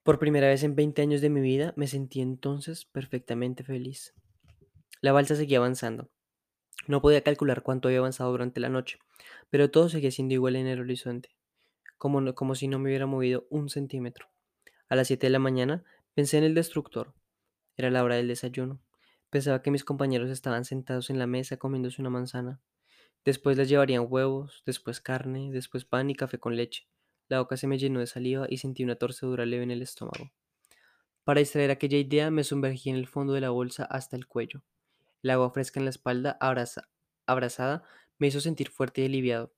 Por 0.03 0.19
primera 0.19 0.47
vez 0.47 0.63
en 0.63 0.75
20 0.75 1.01
años 1.01 1.21
de 1.21 1.29
mi 1.29 1.41
vida 1.41 1.73
me 1.75 1.87
sentí 1.87 2.21
entonces 2.21 2.85
perfectamente 2.85 3.63
feliz. 3.63 4.15
La 5.01 5.11
balsa 5.11 5.35
seguía 5.35 5.59
avanzando. 5.59 6.09
No 6.87 7.01
podía 7.01 7.21
calcular 7.21 7.61
cuánto 7.61 7.87
había 7.87 7.99
avanzado 7.99 8.31
durante 8.31 8.59
la 8.59 8.69
noche, 8.69 8.97
pero 9.49 9.69
todo 9.69 9.89
seguía 9.89 10.11
siendo 10.11 10.33
igual 10.33 10.55
en 10.55 10.65
el 10.65 10.79
horizonte, 10.79 11.29
como, 11.97 12.33
como 12.33 12.55
si 12.55 12.67
no 12.67 12.79
me 12.79 12.89
hubiera 12.89 13.05
movido 13.05 13.45
un 13.51 13.69
centímetro. 13.69 14.27
A 14.89 14.95
las 14.95 15.07
7 15.07 15.27
de 15.27 15.31
la 15.31 15.39
mañana 15.39 15.83
pensé 16.15 16.39
en 16.39 16.43
el 16.43 16.55
destructor. 16.55 17.13
Era 17.77 17.91
la 17.91 18.03
hora 18.03 18.15
del 18.15 18.27
desayuno. 18.27 18.81
Pensaba 19.31 19.63
que 19.63 19.71
mis 19.71 19.83
compañeros 19.83 20.29
estaban 20.29 20.63
sentados 20.63 21.09
en 21.09 21.17
la 21.17 21.25
mesa 21.25 21.57
comiéndose 21.57 22.01
una 22.01 22.11
manzana. 22.11 22.61
Después 23.25 23.57
les 23.57 23.69
llevarían 23.69 24.05
huevos, 24.07 24.61
después 24.65 25.01
carne, 25.01 25.51
después 25.51 25.85
pan 25.85 26.09
y 26.11 26.15
café 26.15 26.37
con 26.39 26.55
leche. 26.55 26.87
La 27.29 27.39
boca 27.39 27.57
se 27.57 27.67
me 27.67 27.79
llenó 27.79 27.99
de 27.99 28.07
saliva 28.07 28.45
y 28.49 28.57
sentí 28.57 28.83
una 28.83 28.97
torcedura 28.97 29.45
leve 29.47 29.63
en 29.63 29.71
el 29.71 29.81
estómago. 29.81 30.31
Para 31.23 31.39
distraer 31.39 31.71
aquella 31.71 31.97
idea 31.97 32.29
me 32.31 32.43
sumergí 32.43 32.91
en 32.91 32.95
el 32.95 33.07
fondo 33.07 33.33
de 33.33 33.41
la 33.41 33.49
bolsa 33.49 33.85
hasta 33.85 34.15
el 34.15 34.27
cuello. 34.27 34.63
El 35.23 35.31
agua 35.31 35.51
fresca 35.51 35.79
en 35.79 35.85
la 35.85 35.91
espalda, 35.91 36.37
abraza- 36.41 36.89
abrazada, 37.27 37.83
me 38.19 38.27
hizo 38.27 38.41
sentir 38.41 38.69
fuerte 38.69 39.01
y 39.01 39.05
aliviado. 39.05 39.53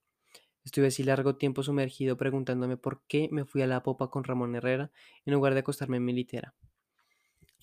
Estuve 0.66 0.88
así 0.88 1.04
largo 1.04 1.38
tiempo 1.38 1.64
sumergido 1.64 2.18
preguntándome 2.18 2.78
por 2.78 3.04
qué 3.08 3.30
me 3.32 3.46
fui 3.46 3.62
a 3.62 3.68
la 3.68 3.84
popa 3.84 4.10
con 4.10 4.24
Ramón 4.24 4.56
Herrera 4.56 4.92
en 5.26 5.34
lugar 5.34 5.54
de 5.54 5.62
acostarme 5.62 5.98
en 5.98 6.06
mi 6.06 6.14
litera. 6.14 6.56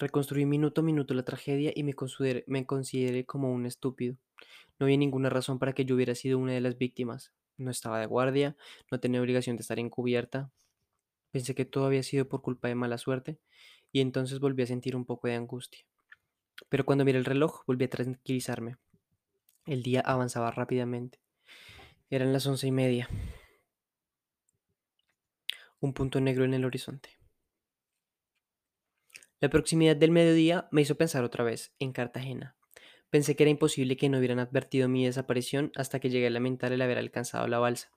Reconstruí 0.00 0.46
minuto 0.46 0.80
a 0.80 0.84
minuto 0.84 1.12
la 1.12 1.24
tragedia 1.24 1.72
y 1.74 1.82
me 1.82 1.92
consideré, 1.92 2.42
me 2.46 2.64
consideré 2.64 3.26
como 3.26 3.52
un 3.52 3.66
estúpido. 3.66 4.16
No 4.78 4.86
había 4.86 4.96
ninguna 4.96 5.28
razón 5.28 5.58
para 5.58 5.74
que 5.74 5.84
yo 5.84 5.94
hubiera 5.94 6.14
sido 6.14 6.38
una 6.38 6.54
de 6.54 6.62
las 6.62 6.78
víctimas. 6.78 7.34
No 7.58 7.70
estaba 7.70 8.00
de 8.00 8.06
guardia, 8.06 8.56
no 8.90 8.98
tenía 8.98 9.20
obligación 9.20 9.56
de 9.56 9.60
estar 9.60 9.78
encubierta. 9.78 10.50
Pensé 11.32 11.54
que 11.54 11.66
todo 11.66 11.84
había 11.84 12.02
sido 12.02 12.26
por 12.26 12.40
culpa 12.40 12.68
de 12.68 12.76
mala 12.76 12.96
suerte 12.96 13.40
y 13.92 14.00
entonces 14.00 14.40
volví 14.40 14.62
a 14.62 14.66
sentir 14.66 14.96
un 14.96 15.04
poco 15.04 15.28
de 15.28 15.34
angustia. 15.34 15.84
Pero 16.70 16.86
cuando 16.86 17.04
miré 17.04 17.18
el 17.18 17.26
reloj 17.26 17.62
volví 17.66 17.84
a 17.84 17.90
tranquilizarme. 17.90 18.78
El 19.66 19.82
día 19.82 20.00
avanzaba 20.00 20.50
rápidamente. 20.50 21.20
Eran 22.08 22.32
las 22.32 22.46
once 22.46 22.66
y 22.66 22.72
media. 22.72 23.06
Un 25.78 25.92
punto 25.92 26.22
negro 26.22 26.46
en 26.46 26.54
el 26.54 26.64
horizonte. 26.64 27.19
La 29.40 29.48
proximidad 29.48 29.96
del 29.96 30.10
mediodía 30.10 30.68
me 30.70 30.82
hizo 30.82 30.96
pensar 30.96 31.24
otra 31.24 31.44
vez 31.44 31.72
en 31.78 31.92
Cartagena. 31.92 32.56
Pensé 33.08 33.36
que 33.36 33.44
era 33.44 33.50
imposible 33.50 33.96
que 33.96 34.10
no 34.10 34.18
hubieran 34.18 34.38
advertido 34.38 34.86
mi 34.86 35.06
desaparición 35.06 35.72
hasta 35.76 35.98
que 35.98 36.10
llegué 36.10 36.26
a 36.26 36.30
lamentar 36.30 36.72
el 36.72 36.82
haber 36.82 36.98
alcanzado 36.98 37.48
la 37.48 37.58
balsa. 37.58 37.90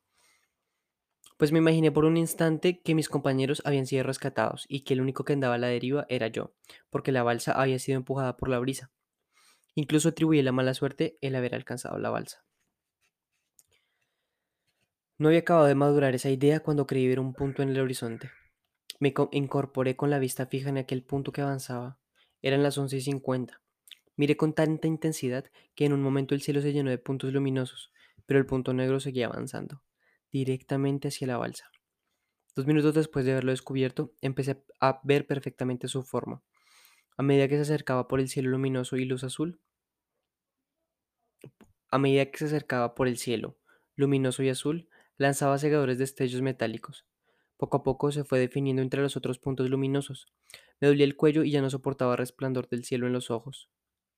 Pues 1.38 1.52
me 1.52 1.60
imaginé 1.60 1.92
por 1.92 2.06
un 2.06 2.16
instante 2.16 2.82
que 2.82 2.96
mis 2.96 3.10
compañeros 3.10 3.62
habían 3.66 3.88
sido 3.88 4.04
rescatados 4.04 4.66
y 4.70 4.86
que 4.86 4.94
el 4.94 5.02
único 5.02 5.26
que 5.26 5.34
andaba 5.34 5.56
a 5.56 5.58
la 5.58 5.68
deriva 5.68 6.06
era 6.08 6.28
yo, 6.28 6.54
porque 6.90 7.12
la 7.12 7.24
balsa 7.24 7.52
había 7.52 7.78
sido 7.78 7.98
empujada 7.98 8.38
por 8.38 8.48
la 8.48 8.60
brisa. 8.60 8.92
Incluso 9.76 10.10
atribuí 10.10 10.42
la 10.42 10.54
mala 10.54 10.74
suerte 10.74 11.18
el 11.20 11.36
haber 11.36 11.56
alcanzado 11.56 11.98
la 12.00 12.10
balsa. 12.10 12.46
No 15.18 15.28
había 15.28 15.42
acabado 15.42 15.66
de 15.66 15.76
madurar 15.76 16.16
esa 16.16 16.30
idea 16.30 16.62
cuando 16.62 16.88
creí 16.88 17.08
ver 17.08 17.20
un 17.20 17.34
punto 17.34 17.64
en 17.64 17.70
el 17.70 17.80
horizonte. 17.82 18.32
Me 19.00 19.14
co- 19.14 19.30
incorporé 19.32 19.96
con 19.96 20.10
la 20.10 20.20
vista 20.20 20.46
fija 20.46 20.70
en 20.70 20.78
aquel 20.78 21.04
punto 21.04 21.32
que 21.32 21.42
avanzaba. 21.42 22.00
Eran 22.42 22.64
las 22.64 22.78
once 22.78 22.98
y 22.98 23.02
cincuenta. 23.02 23.62
Miré 24.18 24.38
con 24.38 24.54
tanta 24.54 24.88
intensidad 24.88 25.46
que 25.76 25.86
en 25.86 25.94
un 25.94 26.02
momento 26.02 26.36
el 26.36 26.42
cielo 26.42 26.62
se 26.62 26.74
llenó 26.74 26.90
de 26.92 26.98
puntos 27.00 27.34
luminosos, 27.34 27.92
pero 28.26 28.40
el 28.40 28.46
punto 28.46 28.74
negro 28.74 29.00
seguía 29.00 29.28
avanzando, 29.28 29.84
directamente 30.32 31.10
hacia 31.10 31.28
la 31.28 31.38
balsa. 31.38 31.72
Dos 32.56 32.68
minutos 32.68 32.96
después 32.96 33.26
de 33.26 33.34
haberlo 33.34 33.52
descubierto, 33.52 34.16
empecé 34.22 34.64
a 34.82 35.02
ver 35.04 35.28
perfectamente 35.28 35.88
su 35.88 36.04
forma. 36.04 36.44
A 37.18 37.24
medida 37.24 37.48
que 37.50 37.56
se 37.58 37.62
acercaba 37.64 38.08
por 38.08 38.20
el 38.20 38.30
cielo 38.30 38.52
luminoso 38.52 38.98
y 38.98 39.06
luz 39.06 39.24
azul, 39.24 39.62
a 41.90 41.98
medida 41.98 42.26
que 42.30 42.38
se 42.40 42.46
acercaba 42.46 42.94
por 42.96 43.08
el 43.08 43.18
cielo 43.18 43.58
luminoso 43.96 44.44
y 44.44 44.50
azul, 44.50 44.90
lanzaba 45.18 45.58
cegadores 45.60 45.98
destellos 45.98 46.42
metálicos. 46.42 47.06
Poco 47.58 47.78
a 47.78 47.84
poco 47.84 48.12
se 48.12 48.24
fue 48.24 48.40
definiendo 48.40 48.82
entre 48.82 49.02
los 49.02 49.16
otros 49.16 49.40
puntos 49.40 49.70
luminosos. 49.70 50.28
Me 50.80 50.88
dolía 50.88 51.06
el 51.06 51.16
cuello 51.16 51.44
y 51.44 51.52
ya 51.52 51.62
no 51.62 51.70
soportaba 51.70 52.16
resplandor 52.16 52.68
del 52.68 52.84
cielo 52.84 53.08
en 53.08 53.14
los 53.14 53.32
ojos, 53.32 53.70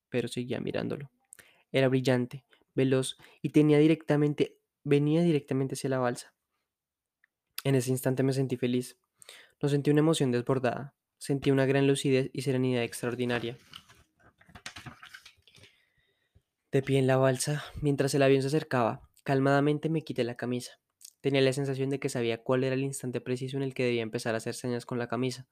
pero 0.08 0.28
seguía 0.28 0.60
mirándolo. 0.60 1.10
Era 1.72 1.88
brillante, 1.88 2.44
veloz 2.74 3.16
y 3.42 3.50
tenía 3.50 3.78
directamente, 3.78 4.58
venía 4.84 5.22
directamente 5.22 5.74
hacia 5.74 5.90
la 5.90 5.98
balsa. 5.98 6.34
En 7.64 7.74
ese 7.74 7.90
instante 7.90 8.22
me 8.22 8.32
sentí 8.32 8.56
feliz. 8.56 8.96
No 9.60 9.68
sentí 9.68 9.90
una 9.90 10.00
emoción 10.00 10.30
desbordada, 10.30 10.94
sentí 11.18 11.50
una 11.50 11.66
gran 11.66 11.86
lucidez 11.86 12.30
y 12.32 12.42
serenidad 12.42 12.82
extraordinaria. 12.82 13.58
De 16.72 16.82
pie 16.82 16.98
en 16.98 17.06
la 17.06 17.16
balsa, 17.16 17.64
mientras 17.80 18.14
el 18.14 18.22
avión 18.22 18.42
se 18.42 18.48
acercaba, 18.48 19.08
calmadamente 19.24 19.88
me 19.88 20.02
quité 20.02 20.24
la 20.24 20.36
camisa. 20.36 20.78
Tenía 21.26 21.40
la 21.40 21.52
sensación 21.52 21.90
de 21.90 21.98
que 21.98 22.08
sabía 22.08 22.44
cuál 22.44 22.62
era 22.62 22.76
el 22.76 22.84
instante 22.84 23.20
preciso 23.20 23.56
en 23.56 23.64
el 23.64 23.74
que 23.74 23.82
debía 23.82 24.02
empezar 24.02 24.34
a 24.34 24.36
hacer 24.36 24.54
señas 24.54 24.86
con 24.86 24.96
la 24.96 25.08
camisa. 25.08 25.48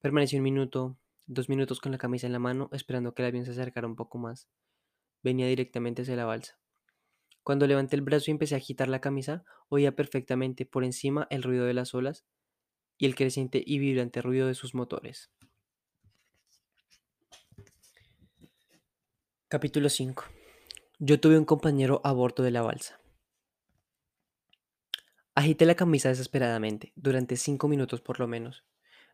Permanecí 0.00 0.38
un 0.38 0.42
minuto, 0.42 0.96
dos 1.26 1.50
minutos 1.50 1.80
con 1.80 1.92
la 1.92 1.98
camisa 1.98 2.26
en 2.26 2.32
la 2.32 2.38
mano, 2.38 2.70
esperando 2.72 3.12
que 3.12 3.20
el 3.20 3.28
avión 3.28 3.44
se 3.44 3.50
acercara 3.50 3.86
un 3.86 3.94
poco 3.94 4.16
más. 4.16 4.48
Venía 5.22 5.48
directamente 5.48 6.00
hacia 6.00 6.16
la 6.16 6.24
balsa. 6.24 6.58
Cuando 7.42 7.66
levanté 7.66 7.94
el 7.94 8.00
brazo 8.00 8.30
y 8.30 8.32
empecé 8.32 8.54
a 8.54 8.56
agitar 8.56 8.88
la 8.88 9.02
camisa, 9.02 9.44
oía 9.68 9.94
perfectamente 9.94 10.64
por 10.64 10.82
encima 10.82 11.26
el 11.28 11.42
ruido 11.42 11.66
de 11.66 11.74
las 11.74 11.94
olas 11.94 12.24
y 12.96 13.04
el 13.04 13.14
creciente 13.14 13.62
y 13.66 13.78
vibrante 13.78 14.22
ruido 14.22 14.46
de 14.46 14.54
sus 14.54 14.74
motores. 14.74 15.30
Capítulo 19.48 19.90
5. 19.90 20.24
Yo 21.00 21.20
tuve 21.20 21.36
un 21.36 21.44
compañero 21.44 22.00
a 22.02 22.12
bordo 22.12 22.42
de 22.42 22.50
la 22.50 22.62
balsa. 22.62 22.98
Agité 25.38 25.66
la 25.66 25.74
camisa 25.74 26.08
desesperadamente, 26.08 26.94
durante 26.96 27.36
cinco 27.36 27.68
minutos 27.68 28.00
por 28.00 28.20
lo 28.20 28.26
menos, 28.26 28.64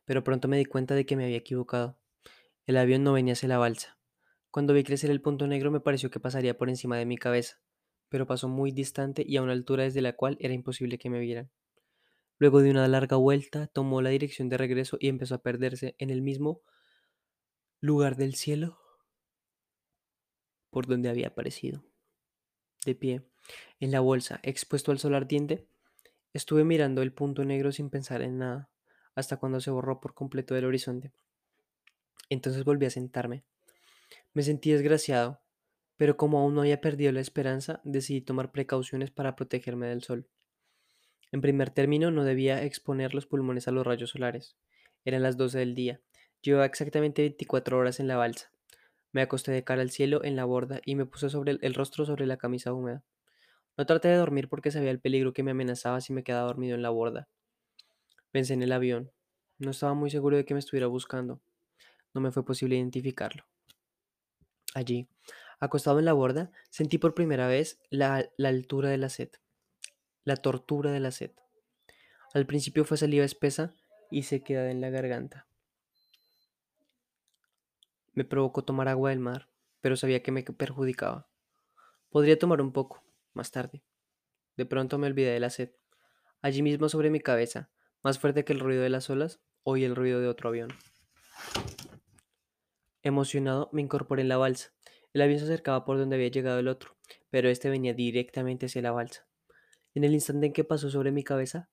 pero 0.04 0.22
pronto 0.22 0.46
me 0.46 0.56
di 0.56 0.64
cuenta 0.64 0.94
de 0.94 1.04
que 1.04 1.16
me 1.16 1.24
había 1.24 1.38
equivocado. 1.38 1.98
El 2.64 2.76
avión 2.76 3.02
no 3.02 3.12
venía 3.12 3.32
hacia 3.32 3.48
la 3.48 3.58
balsa. 3.58 3.98
Cuando 4.52 4.72
vi 4.72 4.84
crecer 4.84 5.10
el 5.10 5.20
punto 5.20 5.48
negro 5.48 5.72
me 5.72 5.80
pareció 5.80 6.12
que 6.12 6.20
pasaría 6.20 6.56
por 6.56 6.68
encima 6.68 6.96
de 6.96 7.06
mi 7.06 7.18
cabeza, 7.18 7.60
pero 8.08 8.28
pasó 8.28 8.48
muy 8.48 8.70
distante 8.70 9.24
y 9.26 9.36
a 9.36 9.42
una 9.42 9.50
altura 9.50 9.82
desde 9.82 10.00
la 10.00 10.12
cual 10.12 10.36
era 10.38 10.54
imposible 10.54 10.96
que 10.96 11.10
me 11.10 11.18
vieran. 11.18 11.50
Luego 12.38 12.62
de 12.62 12.70
una 12.70 12.86
larga 12.86 13.16
vuelta, 13.16 13.66
tomó 13.66 14.00
la 14.00 14.10
dirección 14.10 14.48
de 14.48 14.58
regreso 14.58 14.98
y 15.00 15.08
empezó 15.08 15.34
a 15.34 15.42
perderse 15.42 15.96
en 15.98 16.10
el 16.10 16.22
mismo 16.22 16.62
lugar 17.80 18.14
del 18.14 18.36
cielo 18.36 18.78
por 20.70 20.86
donde 20.86 21.08
había 21.08 21.26
aparecido. 21.26 21.82
De 22.86 22.94
pie, 22.94 23.22
en 23.80 23.90
la 23.90 23.98
bolsa, 23.98 24.38
expuesto 24.44 24.92
al 24.92 25.00
sol 25.00 25.16
ardiente, 25.16 25.66
estuve 26.32 26.64
mirando 26.64 27.02
el 27.02 27.12
punto 27.12 27.44
negro 27.44 27.72
sin 27.72 27.90
pensar 27.90 28.22
en 28.22 28.38
nada, 28.38 28.70
hasta 29.14 29.36
cuando 29.36 29.60
se 29.60 29.70
borró 29.70 30.00
por 30.00 30.14
completo 30.14 30.54
del 30.54 30.64
horizonte. 30.64 31.12
Entonces 32.30 32.64
volví 32.64 32.86
a 32.86 32.90
sentarme. 32.90 33.44
Me 34.32 34.42
sentí 34.42 34.72
desgraciado, 34.72 35.40
pero 35.96 36.16
como 36.16 36.40
aún 36.40 36.54
no 36.54 36.62
había 36.62 36.80
perdido 36.80 37.12
la 37.12 37.20
esperanza, 37.20 37.80
decidí 37.84 38.22
tomar 38.22 38.50
precauciones 38.52 39.10
para 39.10 39.36
protegerme 39.36 39.86
del 39.86 40.02
sol. 40.02 40.26
En 41.30 41.40
primer 41.40 41.70
término, 41.70 42.10
no 42.10 42.24
debía 42.24 42.62
exponer 42.62 43.14
los 43.14 43.26
pulmones 43.26 43.68
a 43.68 43.70
los 43.70 43.86
rayos 43.86 44.10
solares. 44.10 44.56
Eran 45.04 45.22
las 45.22 45.36
12 45.36 45.58
del 45.58 45.74
día. 45.74 46.00
Llevaba 46.42 46.66
exactamente 46.66 47.22
24 47.22 47.78
horas 47.78 48.00
en 48.00 48.08
la 48.08 48.16
balsa. 48.16 48.50
Me 49.12 49.22
acosté 49.22 49.52
de 49.52 49.64
cara 49.64 49.82
al 49.82 49.90
cielo 49.90 50.24
en 50.24 50.36
la 50.36 50.44
borda 50.44 50.80
y 50.84 50.94
me 50.94 51.06
puse 51.06 51.30
sobre 51.30 51.52
el, 51.52 51.58
el 51.62 51.74
rostro 51.74 52.04
sobre 52.04 52.26
la 52.26 52.36
camisa 52.36 52.72
húmeda. 52.72 53.04
No 53.76 53.86
traté 53.86 54.08
de 54.08 54.16
dormir 54.16 54.48
porque 54.48 54.70
sabía 54.70 54.90
el 54.90 55.00
peligro 55.00 55.32
que 55.32 55.42
me 55.42 55.52
amenazaba 55.52 56.00
si 56.00 56.12
me 56.12 56.22
quedaba 56.22 56.46
dormido 56.46 56.74
en 56.74 56.82
la 56.82 56.90
borda. 56.90 57.28
Pensé 58.30 58.54
en 58.54 58.62
el 58.62 58.72
avión. 58.72 59.12
No 59.58 59.70
estaba 59.70 59.94
muy 59.94 60.10
seguro 60.10 60.36
de 60.36 60.44
que 60.44 60.54
me 60.54 60.60
estuviera 60.60 60.86
buscando. 60.86 61.40
No 62.14 62.20
me 62.20 62.32
fue 62.32 62.44
posible 62.44 62.76
identificarlo. 62.76 63.44
Allí, 64.74 65.08
acostado 65.60 65.98
en 65.98 66.04
la 66.04 66.12
borda, 66.12 66.50
sentí 66.70 66.98
por 66.98 67.14
primera 67.14 67.46
vez 67.46 67.80
la, 67.90 68.30
la 68.36 68.48
altura 68.48 68.88
de 68.88 68.98
la 68.98 69.08
sed, 69.08 69.30
la 70.24 70.36
tortura 70.36 70.90
de 70.90 71.00
la 71.00 71.10
sed. 71.10 71.32
Al 72.34 72.46
principio 72.46 72.84
fue 72.84 72.96
saliva 72.96 73.24
espesa 73.24 73.74
y 74.10 74.22
sequedad 74.22 74.70
en 74.70 74.80
la 74.80 74.90
garganta. 74.90 75.46
Me 78.14 78.24
provocó 78.24 78.62
tomar 78.62 78.88
agua 78.88 79.10
del 79.10 79.20
mar, 79.20 79.48
pero 79.80 79.96
sabía 79.96 80.22
que 80.22 80.32
me 80.32 80.42
perjudicaba. 80.42 81.28
Podría 82.10 82.38
tomar 82.38 82.60
un 82.60 82.72
poco, 82.72 83.02
más 83.34 83.50
tarde. 83.50 83.82
De 84.56 84.66
pronto 84.66 84.98
me 84.98 85.06
olvidé 85.06 85.32
de 85.32 85.40
la 85.40 85.50
sed. 85.50 85.72
Allí 86.40 86.62
mismo 86.62 86.88
sobre 86.88 87.10
mi 87.10 87.20
cabeza, 87.20 87.70
más 88.02 88.18
fuerte 88.18 88.44
que 88.44 88.52
el 88.52 88.60
ruido 88.60 88.82
de 88.82 88.90
las 88.90 89.08
olas, 89.10 89.40
oí 89.62 89.84
el 89.84 89.96
ruido 89.96 90.20
de 90.20 90.28
otro 90.28 90.48
avión. 90.48 90.70
Emocionado, 93.02 93.68
me 93.72 93.82
incorporé 93.82 94.22
en 94.22 94.28
la 94.28 94.36
balsa. 94.36 94.72
El 95.12 95.22
avión 95.22 95.38
se 95.38 95.44
acercaba 95.44 95.84
por 95.84 95.98
donde 95.98 96.16
había 96.16 96.28
llegado 96.28 96.58
el 96.58 96.68
otro, 96.68 96.96
pero 97.30 97.48
este 97.48 97.70
venía 97.70 97.94
directamente 97.94 98.66
hacia 98.66 98.82
la 98.82 98.92
balsa. 98.92 99.26
En 99.94 100.04
el 100.04 100.14
instante 100.14 100.46
en 100.46 100.52
que 100.52 100.64
pasó 100.64 100.90
sobre 100.90 101.12
mi 101.12 101.22
cabeza, 101.22 101.70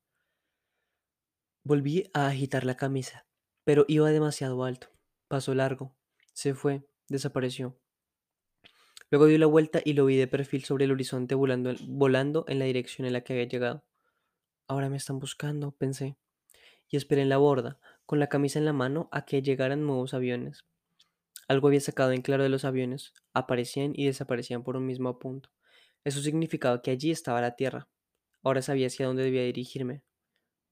volví 1.63 2.09
a 2.13 2.27
agitar 2.27 2.65
la 2.65 2.75
camisa, 2.75 3.27
pero 3.63 3.85
iba 3.87 4.09
demasiado 4.09 4.63
alto. 4.63 4.89
Pasó 5.27 5.53
largo, 5.53 5.95
se 6.33 6.53
fue, 6.53 6.87
desapareció. 7.07 7.79
Luego 9.11 9.25
dio 9.25 9.37
la 9.39 9.47
vuelta 9.47 9.81
y 9.83 9.93
lo 9.93 10.05
vi 10.05 10.17
de 10.17 10.27
perfil 10.27 10.63
sobre 10.63 10.85
el 10.85 10.91
horizonte 10.91 11.35
volando, 11.35 11.73
volando 11.87 12.45
en 12.47 12.59
la 12.59 12.65
dirección 12.65 13.07
en 13.07 13.13
la 13.13 13.21
que 13.21 13.33
había 13.33 13.45
llegado. 13.45 13.83
Ahora 14.67 14.89
me 14.89 14.97
están 14.97 15.19
buscando, 15.19 15.71
pensé, 15.71 16.15
y 16.89 16.97
esperé 16.97 17.23
en 17.23 17.29
la 17.29 17.37
borda, 17.37 17.79
con 18.05 18.19
la 18.19 18.27
camisa 18.27 18.59
en 18.59 18.65
la 18.65 18.73
mano, 18.73 19.09
a 19.11 19.25
que 19.25 19.41
llegaran 19.41 19.85
nuevos 19.85 20.13
aviones. 20.13 20.65
Algo 21.47 21.67
había 21.67 21.81
sacado 21.81 22.11
en 22.11 22.21
claro 22.21 22.43
de 22.43 22.49
los 22.49 22.65
aviones, 22.65 23.13
aparecían 23.33 23.93
y 23.95 24.05
desaparecían 24.05 24.63
por 24.63 24.77
un 24.77 24.85
mismo 24.85 25.17
punto. 25.17 25.49
Eso 26.03 26.21
significaba 26.21 26.83
que 26.83 26.91
allí 26.91 27.09
estaba 27.09 27.41
la 27.41 27.55
Tierra. 27.55 27.89
Ahora 28.43 28.61
sabía 28.61 28.87
hacia 28.87 29.07
dónde 29.07 29.23
debía 29.23 29.43
dirigirme. 29.43 30.03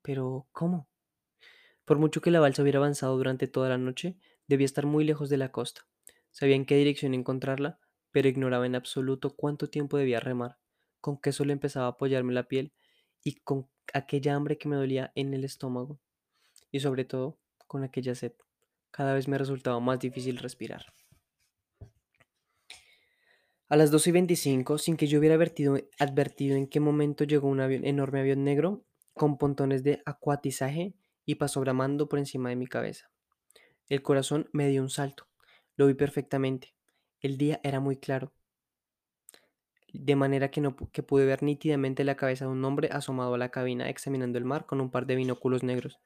Pero, 0.03 0.47
¿cómo? 0.51 0.87
Por 1.85 1.97
mucho 1.97 2.21
que 2.21 2.31
la 2.31 2.39
balsa 2.39 2.61
hubiera 2.61 2.77
avanzado 2.77 3.17
durante 3.17 3.47
toda 3.47 3.69
la 3.69 3.77
noche, 3.77 4.17
debía 4.47 4.65
estar 4.65 4.85
muy 4.85 5.03
lejos 5.03 5.29
de 5.29 5.37
la 5.37 5.51
costa. 5.51 5.87
Sabía 6.31 6.55
en 6.55 6.65
qué 6.65 6.75
dirección 6.75 7.15
encontrarla, 7.15 7.79
pero 8.11 8.27
ignoraba 8.27 8.65
en 8.65 8.75
absoluto 8.75 9.35
cuánto 9.35 9.69
tiempo 9.69 9.97
debía 9.97 10.19
remar, 10.19 10.57
con 11.01 11.19
qué 11.19 11.31
solo 11.31 11.53
empezaba 11.53 11.87
a 11.87 11.91
apoyarme 11.91 12.33
la 12.33 12.47
piel 12.47 12.73
y 13.23 13.35
con 13.35 13.69
aquella 13.93 14.35
hambre 14.35 14.57
que 14.57 14.69
me 14.69 14.75
dolía 14.75 15.11
en 15.15 15.33
el 15.33 15.43
estómago, 15.43 15.99
y 16.71 16.79
sobre 16.79 17.05
todo 17.05 17.39
con 17.67 17.83
aquella 17.83 18.15
sed. 18.15 18.33
Cada 18.91 19.13
vez 19.13 19.27
me 19.27 19.37
resultaba 19.37 19.79
más 19.79 19.99
difícil 19.99 20.37
respirar. 20.37 20.85
A 23.69 23.75
las 23.75 23.91
12 23.91 24.11
y 24.11 24.13
25, 24.13 24.77
sin 24.77 24.95
que 24.95 25.07
yo 25.07 25.19
hubiera 25.19 25.35
advertido, 25.35 25.77
advertido 25.99 26.55
en 26.55 26.67
qué 26.67 26.79
momento 26.79 27.25
llegó 27.25 27.49
un 27.49 27.59
avión, 27.59 27.85
enorme 27.85 28.21
avión 28.21 28.45
negro 28.45 28.85
con 29.13 29.37
pontones 29.37 29.83
de 29.83 30.01
acuatizaje 30.05 30.95
y 31.25 31.35
pasó 31.35 31.59
bramando 31.59 32.07
por 32.07 32.19
encima 32.19 32.47
de 32.47 32.55
mi 32.55 32.67
cabeza. 32.67 33.11
El 33.89 34.01
corazón 34.01 34.49
me 34.53 34.69
dio 34.69 34.81
un 34.81 34.89
salto. 34.89 35.27
Lo 35.75 35.87
vi 35.87 35.95
perfectamente. 35.95 36.76
El 37.21 37.37
día 37.37 37.59
era 37.63 37.79
muy 37.79 37.97
claro, 37.97 38.31
de 39.93 40.15
manera 40.15 40.51
que, 40.51 40.61
no, 40.61 40.75
que 40.75 41.03
pude 41.03 41.25
ver 41.25 41.43
nítidamente 41.43 42.03
la 42.03 42.15
cabeza 42.15 42.45
de 42.45 42.51
un 42.51 42.63
hombre 42.65 42.89
asomado 42.91 43.33
a 43.33 43.37
la 43.37 43.49
cabina 43.49 43.89
examinando 43.89 44.37
el 44.37 44.45
mar 44.45 44.65
con 44.65 44.81
un 44.81 44.91
par 44.91 45.05
de 45.07 45.15
binóculos 45.15 45.63
negros. 45.63 45.99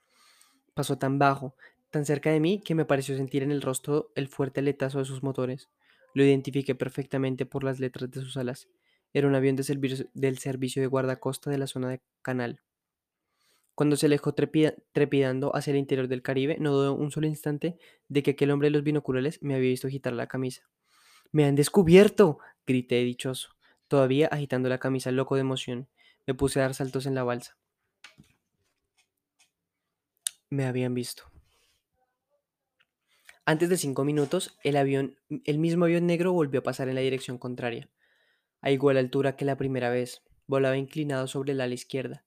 Pasó 0.73 0.97
tan 0.97 1.19
bajo, 1.19 1.55
tan 1.89 2.05
cerca 2.05 2.31
de 2.31 2.39
mí, 2.39 2.61
que 2.61 2.75
me 2.75 2.85
pareció 2.85 3.17
sentir 3.17 3.43
en 3.43 3.51
el 3.51 3.61
rostro 3.61 4.11
el 4.15 4.27
fuerte 4.27 4.61
aletazo 4.61 4.99
de 4.99 5.05
sus 5.05 5.23
motores. 5.23 5.69
Lo 6.13 6.23
identifiqué 6.23 6.75
perfectamente 6.75 7.45
por 7.45 7.63
las 7.63 7.79
letras 7.79 8.11
de 8.11 8.21
sus 8.21 8.37
alas. 8.37 8.69
Era 9.13 9.27
un 9.27 9.35
avión 9.35 9.55
de 9.55 10.09
del 10.13 10.37
servicio 10.37 10.81
de 10.81 10.87
guardacosta 10.87 11.49
de 11.49 11.57
la 11.57 11.67
zona 11.67 11.89
de 11.89 12.01
canal. 12.21 12.61
Cuando 13.75 13.97
se 13.97 14.05
alejó 14.05 14.33
trepida- 14.33 14.75
trepidando 14.93 15.55
hacia 15.55 15.71
el 15.71 15.77
interior 15.77 16.07
del 16.07 16.21
Caribe, 16.21 16.57
no 16.59 16.71
dudó 16.71 16.93
un 16.93 17.11
solo 17.11 17.27
instante 17.27 17.77
de 18.07 18.23
que 18.23 18.31
aquel 18.31 18.51
hombre 18.51 18.67
de 18.67 18.71
los 18.71 18.83
binoculares 18.83 19.41
me 19.41 19.55
había 19.55 19.69
visto 19.69 19.87
agitar 19.87 20.13
la 20.13 20.27
camisa. 20.27 20.69
¡Me 21.31 21.45
han 21.45 21.55
descubierto! 21.55 22.39
grité 22.67 23.03
dichoso, 23.03 23.55
todavía 23.87 24.27
agitando 24.27 24.69
la 24.69 24.79
camisa 24.79 25.11
loco 25.11 25.35
de 25.35 25.41
emoción. 25.41 25.87
Me 26.27 26.33
puse 26.33 26.59
a 26.59 26.63
dar 26.63 26.73
saltos 26.73 27.05
en 27.05 27.15
la 27.15 27.23
balsa. 27.23 27.57
Me 30.49 30.65
habían 30.65 30.93
visto. 30.93 31.23
Antes 33.45 33.69
de 33.69 33.77
cinco 33.77 34.03
minutos, 34.03 34.57
el 34.63 34.77
avión, 34.77 35.17
el 35.45 35.57
mismo 35.57 35.85
avión 35.85 36.05
negro 36.05 36.31
volvió 36.31 36.59
a 36.59 36.63
pasar 36.63 36.89
en 36.89 36.95
la 36.95 37.01
dirección 37.01 37.37
contraria, 37.37 37.89
a 38.61 38.71
igual 38.71 38.97
altura 38.97 39.35
que 39.35 39.45
la 39.45 39.57
primera 39.57 39.89
vez. 39.89 40.21
Volaba 40.47 40.75
inclinado 40.75 41.27
sobre 41.27 41.53
el 41.53 41.61
ala 41.61 41.73
izquierda. 41.73 42.25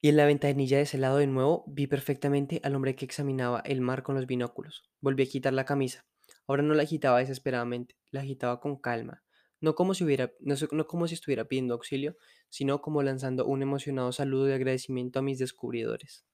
Y 0.00 0.08
en 0.08 0.16
la 0.16 0.24
ventanilla 0.24 0.78
de 0.78 0.84
ese 0.84 0.98
lado 0.98 1.18
de 1.18 1.26
nuevo 1.26 1.64
vi 1.66 1.86
perfectamente 1.86 2.60
al 2.64 2.74
hombre 2.74 2.96
que 2.96 3.04
examinaba 3.04 3.60
el 3.60 3.82
mar 3.82 4.02
con 4.02 4.14
los 4.14 4.26
binóculos. 4.26 4.82
Volví 5.00 5.22
a 5.22 5.26
quitar 5.26 5.52
la 5.52 5.66
camisa. 5.66 6.06
Ahora 6.46 6.62
no 6.62 6.74
la 6.74 6.82
agitaba 6.82 7.20
desesperadamente, 7.20 7.96
la 8.10 8.20
agitaba 8.20 8.60
con 8.60 8.76
calma, 8.76 9.22
no 9.60 9.74
como 9.74 9.94
si 9.94 10.04
hubiera, 10.04 10.32
no, 10.40 10.56
como 10.86 11.08
si 11.08 11.14
estuviera 11.14 11.46
pidiendo 11.46 11.74
auxilio, 11.74 12.16
sino 12.50 12.82
como 12.82 13.02
lanzando 13.02 13.46
un 13.46 13.62
emocionado 13.62 14.12
saludo 14.12 14.44
de 14.44 14.54
agradecimiento 14.54 15.18
a 15.18 15.22
mis 15.22 15.38
descubridores. 15.38 16.24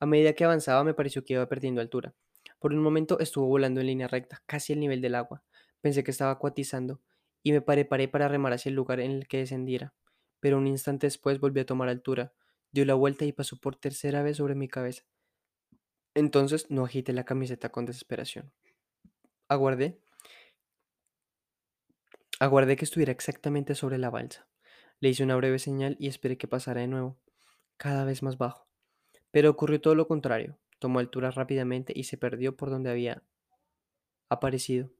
A 0.00 0.06
medida 0.06 0.32
que 0.32 0.44
avanzaba 0.44 0.84
me 0.84 0.94
pareció 0.94 1.22
que 1.24 1.34
iba 1.34 1.48
perdiendo 1.48 1.82
altura. 1.82 2.14
Por 2.58 2.72
un 2.72 2.82
momento 2.82 3.18
estuvo 3.20 3.46
volando 3.46 3.80
en 3.80 3.88
línea 3.88 4.08
recta, 4.08 4.42
casi 4.46 4.72
al 4.72 4.80
nivel 4.80 5.02
del 5.02 5.14
agua. 5.14 5.42
Pensé 5.82 6.02
que 6.02 6.10
estaba 6.10 6.30
acuatizando 6.30 7.02
y 7.42 7.52
me 7.52 7.60
preparé 7.60 8.08
para 8.08 8.28
remar 8.28 8.54
hacia 8.54 8.70
el 8.70 8.74
lugar 8.74 9.00
en 9.00 9.10
el 9.10 9.28
que 9.28 9.38
descendiera. 9.38 9.94
Pero 10.40 10.56
un 10.58 10.66
instante 10.66 11.06
después 11.06 11.40
volvió 11.40 11.62
a 11.62 11.66
tomar 11.66 11.90
altura, 11.90 12.32
dio 12.72 12.86
la 12.86 12.94
vuelta 12.94 13.26
y 13.26 13.32
pasó 13.32 13.58
por 13.58 13.76
tercera 13.76 14.22
vez 14.22 14.38
sobre 14.38 14.54
mi 14.54 14.68
cabeza. 14.68 15.04
Entonces 16.14 16.68
no 16.70 16.84
agité 16.84 17.12
la 17.12 17.24
camiseta 17.24 17.68
con 17.68 17.86
desesperación. 17.86 18.52
Aguardé, 19.48 20.00
aguardé 22.40 22.76
que 22.76 22.84
estuviera 22.84 23.12
exactamente 23.12 23.74
sobre 23.74 23.98
la 23.98 24.10
balsa. 24.10 24.48
Le 24.98 25.10
hice 25.10 25.22
una 25.22 25.36
breve 25.36 25.58
señal 25.58 25.96
y 26.00 26.08
esperé 26.08 26.36
que 26.36 26.48
pasara 26.48 26.80
de 26.80 26.88
nuevo, 26.88 27.16
cada 27.76 28.04
vez 28.04 28.22
más 28.22 28.38
bajo. 28.38 28.66
Pero 29.30 29.50
ocurrió 29.50 29.80
todo 29.80 29.94
lo 29.94 30.08
contrario. 30.08 30.58
Tomó 30.78 30.98
altura 30.98 31.30
rápidamente 31.30 31.92
y 31.94 32.04
se 32.04 32.16
perdió 32.16 32.56
por 32.56 32.70
donde 32.70 32.90
había 32.90 33.22
aparecido. 34.28 34.90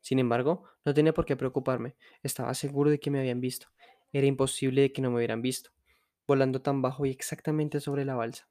Sin 0.00 0.18
embargo, 0.18 0.64
no 0.84 0.94
tenía 0.94 1.12
por 1.12 1.26
qué 1.26 1.36
preocuparme. 1.36 1.94
Estaba 2.22 2.54
seguro 2.54 2.90
de 2.90 3.00
que 3.00 3.10
me 3.10 3.18
habían 3.18 3.40
visto. 3.40 3.68
Era 4.12 4.26
imposible 4.26 4.92
que 4.92 5.02
no 5.02 5.10
me 5.10 5.16
hubieran 5.16 5.42
visto, 5.42 5.70
volando 6.26 6.62
tan 6.62 6.82
bajo 6.82 7.04
y 7.06 7.10
exactamente 7.10 7.80
sobre 7.80 8.04
la 8.04 8.14
balsa. 8.14 8.48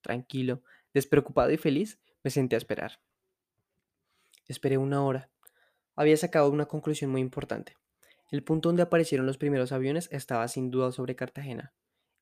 Tranquilo, 0.00 0.62
despreocupado 0.92 1.50
y 1.52 1.58
feliz, 1.58 2.00
me 2.24 2.30
senté 2.30 2.56
a 2.56 2.58
esperar. 2.58 3.00
Esperé 4.50 4.78
una 4.78 5.04
hora. 5.04 5.30
Había 5.94 6.16
sacado 6.16 6.50
una 6.50 6.66
conclusión 6.66 7.08
muy 7.12 7.20
importante. 7.20 7.76
El 8.32 8.42
punto 8.42 8.68
donde 8.68 8.82
aparecieron 8.82 9.24
los 9.24 9.38
primeros 9.38 9.70
aviones 9.70 10.08
estaba 10.10 10.48
sin 10.48 10.72
duda 10.72 10.90
sobre 10.90 11.14
Cartagena. 11.14 11.72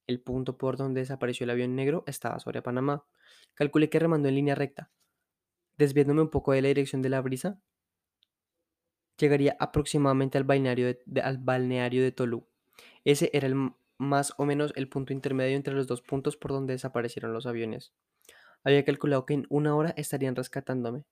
El 0.07 0.21
punto 0.21 0.59
por 0.59 0.77
donde 0.77 1.01
desapareció 1.01 1.45
el 1.45 1.51
avión 1.51 1.75
negro 1.75 2.05
estaba 2.07 2.39
sobre 2.39 2.61
Panamá. 2.61 3.07
Calculé 3.55 3.89
que 3.89 3.99
remando 3.99 4.29
en 4.29 4.35
línea 4.35 4.55
recta, 4.55 4.91
desviándome 5.79 6.21
un 6.21 6.29
poco 6.29 6.53
de 6.53 6.61
la 6.61 6.69
dirección 6.69 7.01
de 7.01 7.09
la 7.09 7.23
brisa, 7.23 7.63
llegaría 9.17 9.57
aproximadamente 9.59 10.37
al 10.37 10.45
balneario 10.45 10.85
de, 10.87 11.01
de- 11.07 12.13
Tolú. 12.13 12.47
Ese 13.07 13.31
era 13.33 13.49
más 13.97 14.35
o 14.37 14.45
menos 14.45 14.75
el 14.77 14.91
punto 14.91 15.15
intermedio 15.15 15.57
entre 15.57 15.73
los 15.73 15.87
dos 15.87 16.03
puntos 16.03 16.37
por 16.37 16.51
donde 16.51 16.75
desaparecieron 16.75 17.33
los 17.33 17.47
aviones. 17.47 17.95
Había 18.65 18.85
calculado 18.85 19.25
que 19.25 19.33
en 19.33 19.47
una 19.49 19.75
hora 19.75 19.95
estarían 19.97 20.37
rescatándome, 20.37 21.05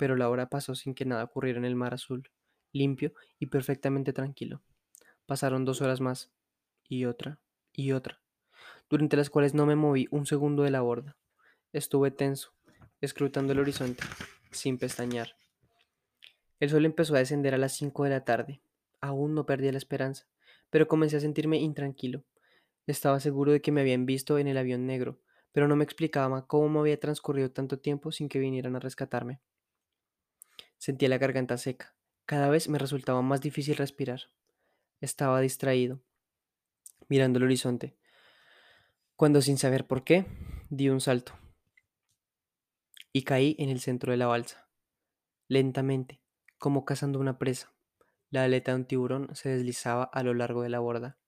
pero 0.00 0.16
la 0.16 0.30
hora 0.30 0.48
pasó 0.48 0.74
sin 0.74 0.94
que 0.94 1.04
nada 1.04 1.24
ocurriera 1.24 1.58
en 1.58 1.66
el 1.66 1.76
mar 1.76 1.92
azul, 1.92 2.30
limpio 2.72 3.12
y 3.38 3.48
perfectamente 3.48 4.14
tranquilo. 4.14 4.62
Pasaron 5.26 5.66
dos 5.66 5.82
horas 5.82 6.00
más, 6.00 6.32
y 6.88 7.04
otra, 7.04 7.38
y 7.74 7.92
otra, 7.92 8.18
durante 8.88 9.18
las 9.18 9.28
cuales 9.28 9.52
no 9.52 9.66
me 9.66 9.76
moví 9.76 10.08
un 10.10 10.24
segundo 10.24 10.62
de 10.62 10.70
la 10.70 10.80
borda. 10.80 11.18
Estuve 11.74 12.10
tenso, 12.10 12.54
escrutando 13.02 13.52
el 13.52 13.58
horizonte, 13.58 14.02
sin 14.50 14.78
pestañear. 14.78 15.36
El 16.60 16.70
sol 16.70 16.86
empezó 16.86 17.14
a 17.14 17.18
descender 17.18 17.52
a 17.52 17.58
las 17.58 17.74
5 17.74 18.04
de 18.04 18.10
la 18.10 18.24
tarde. 18.24 18.62
Aún 19.02 19.34
no 19.34 19.44
perdía 19.44 19.72
la 19.72 19.76
esperanza, 19.76 20.26
pero 20.70 20.88
comencé 20.88 21.18
a 21.18 21.20
sentirme 21.20 21.58
intranquilo. 21.58 22.24
Estaba 22.86 23.20
seguro 23.20 23.52
de 23.52 23.60
que 23.60 23.70
me 23.70 23.82
habían 23.82 24.06
visto 24.06 24.38
en 24.38 24.48
el 24.48 24.56
avión 24.56 24.86
negro, 24.86 25.20
pero 25.52 25.68
no 25.68 25.76
me 25.76 25.84
explicaba 25.84 26.46
cómo 26.46 26.80
había 26.80 26.98
transcurrido 26.98 27.50
tanto 27.50 27.78
tiempo 27.78 28.12
sin 28.12 28.30
que 28.30 28.38
vinieran 28.38 28.76
a 28.76 28.80
rescatarme. 28.80 29.42
Sentía 30.80 31.10
la 31.10 31.18
garganta 31.18 31.58
seca. 31.58 31.94
Cada 32.24 32.48
vez 32.48 32.70
me 32.70 32.78
resultaba 32.78 33.20
más 33.20 33.42
difícil 33.42 33.76
respirar. 33.76 34.30
Estaba 35.02 35.38
distraído, 35.42 36.00
mirando 37.06 37.36
el 37.38 37.44
horizonte, 37.44 37.98
cuando 39.14 39.42
sin 39.42 39.58
saber 39.58 39.86
por 39.86 40.04
qué, 40.04 40.24
di 40.70 40.88
un 40.88 41.02
salto 41.02 41.38
y 43.12 43.24
caí 43.24 43.56
en 43.58 43.68
el 43.68 43.80
centro 43.80 44.10
de 44.10 44.16
la 44.16 44.26
balsa. 44.26 44.70
Lentamente, 45.48 46.22
como 46.56 46.86
cazando 46.86 47.18
una 47.18 47.36
presa, 47.36 47.74
la 48.30 48.44
aleta 48.44 48.72
de 48.72 48.78
un 48.78 48.86
tiburón 48.86 49.28
se 49.34 49.50
deslizaba 49.50 50.04
a 50.04 50.22
lo 50.22 50.32
largo 50.32 50.62
de 50.62 50.70
la 50.70 50.78
borda. 50.78 51.18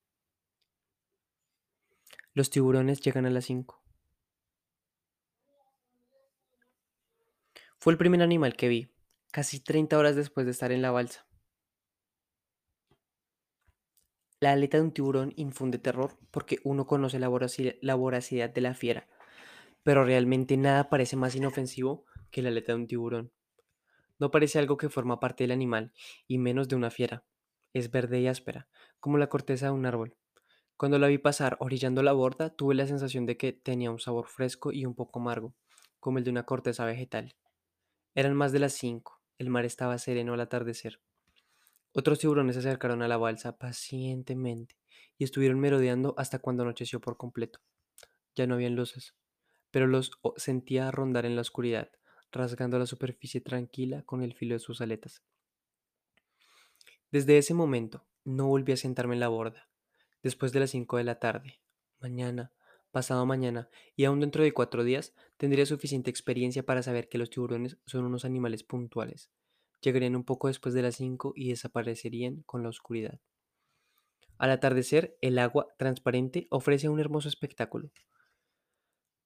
Los 2.33 2.49
tiburones 2.49 3.03
llegan 3.03 3.27
a 3.27 3.31
las 3.31 3.45
5. 3.45 3.83
Fue 7.77 7.93
el 7.93 7.99
primer 7.99 8.23
animal 8.23 8.57
que 8.57 8.69
vi, 8.69 8.88
casi 9.33 9.59
30 9.61 9.99
horas 9.99 10.14
después 10.16 10.47
de 10.47 10.53
estar 10.53 10.71
en 10.73 10.83
la 10.83 10.92
balsa. 10.92 11.27
La 14.40 14.53
aleta 14.53 14.77
de 14.77 14.83
un 14.83 14.92
tiburón 14.92 15.33
infunde 15.37 15.79
terror 15.79 16.18
porque 16.31 16.59
uno 16.64 16.87
conoce 16.87 17.18
la 17.18 17.31
voraci- 17.31 17.79
la 17.81 17.95
voracidad 17.95 18.51
de 18.51 18.61
la 18.61 18.75
fiera, 18.75 19.09
pero 19.85 20.05
realmente 20.05 20.57
nada 20.57 20.90
parece 20.90 21.16
más 21.16 21.37
inofensivo 21.37 22.07
que 22.31 22.42
la 22.42 22.51
aleta 22.51 22.73
de 22.73 22.79
un 22.79 22.88
tiburón. 22.88 23.33
No 24.18 24.31
parece 24.31 24.59
algo 24.61 24.77
que 24.79 24.90
forma 24.90 25.21
parte 25.21 25.45
del 25.45 25.53
animal, 25.53 25.92
y 26.29 26.38
menos 26.38 26.68
de 26.68 26.77
una 26.77 26.90
fiera. 26.90 27.25
Es 27.75 27.90
verde 27.90 28.21
y 28.21 28.29
áspera, 28.29 28.68
como 29.01 29.18
la 29.18 29.29
corteza 29.29 29.66
de 29.66 29.73
un 29.73 29.87
árbol. 29.87 30.16
Cuando 30.77 30.99
la 30.99 31.09
vi 31.09 31.18
pasar 31.18 31.57
orillando 31.61 32.03
la 32.03 32.12
borda, 32.12 32.51
tuve 32.57 32.75
la 32.77 32.87
sensación 32.88 33.27
de 33.27 33.37
que 33.38 33.53
tenía 33.55 33.90
un 33.92 34.01
sabor 34.01 34.29
fresco 34.29 34.73
y 34.73 34.87
un 34.87 34.95
poco 34.97 35.21
amargo, 35.21 35.55
como 36.01 36.18
el 36.18 36.25
de 36.25 36.31
una 36.31 36.47
corteza 36.47 36.87
vegetal. 36.87 37.37
Eran 38.14 38.35
más 38.37 38.53
de 38.53 38.61
las 38.61 38.75
cinco. 38.75 39.22
El 39.42 39.50
mar 39.50 39.64
estaba 39.64 39.98
sereno 39.98 40.35
al 40.35 40.40
atardecer. 40.40 41.00
Otros 41.90 42.20
tiburones 42.20 42.55
se 42.55 42.61
acercaron 42.61 43.02
a 43.02 43.09
la 43.09 43.16
balsa 43.16 43.59
pacientemente 43.59 44.76
y 45.18 45.24
estuvieron 45.24 45.59
merodeando 45.59 46.14
hasta 46.16 46.38
cuando 46.38 46.62
anocheció 46.62 47.00
por 47.00 47.16
completo. 47.16 47.59
Ya 48.37 48.46
no 48.46 48.55
habían 48.55 48.76
luces, 48.76 49.16
pero 49.72 49.88
los 49.88 50.12
sentía 50.37 50.92
rondar 50.92 51.26
en 51.26 51.35
la 51.35 51.40
oscuridad, 51.40 51.90
rasgando 52.31 52.78
la 52.78 52.87
superficie 52.87 53.40
tranquila 53.40 54.05
con 54.05 54.22
el 54.22 54.33
filo 54.33 54.55
de 54.55 54.61
sus 54.61 54.81
aletas. 54.81 55.24
Desde 57.11 57.37
ese 57.37 57.52
momento, 57.52 58.07
no 58.22 58.46
volví 58.46 58.70
a 58.70 58.76
sentarme 58.76 59.14
en 59.14 59.20
la 59.20 59.28
borda. 59.28 59.68
Después 60.22 60.52
de 60.52 60.61
las 60.61 60.70
5 60.70 60.98
de 60.98 61.05
la 61.05 61.18
tarde, 61.18 61.59
mañana, 61.98 62.52
pasado 62.92 63.26
mañana 63.26 63.68
y 63.96 64.05
aún 64.05 64.20
dentro 64.20 64.44
de 64.44 64.52
cuatro 64.52 64.85
días, 64.85 65.14
tendría 65.37 65.66
suficiente 65.66 66.11
experiencia 66.11 66.62
para 66.64 66.83
saber 66.83 67.09
que 67.09 67.18
los 67.18 67.31
tiburones 67.31 67.78
son 67.87 68.05
unos 68.05 68.24
animales 68.24 68.62
puntuales. 68.62 69.31
Llegarían 69.81 70.14
un 70.14 70.24
poco 70.24 70.46
después 70.46 70.74
de 70.74 70.83
las 70.83 70.94
5 70.96 71.33
y 71.35 71.48
desaparecerían 71.48 72.42
con 72.42 72.62
la 72.62 72.68
oscuridad. 72.68 73.18
Al 74.38 74.50
atardecer, 74.50 75.16
el 75.20 75.38
agua, 75.38 75.68
transparente, 75.78 76.46
ofrece 76.50 76.88
un 76.88 77.00
hermoso 77.00 77.28
espectáculo. 77.28 77.90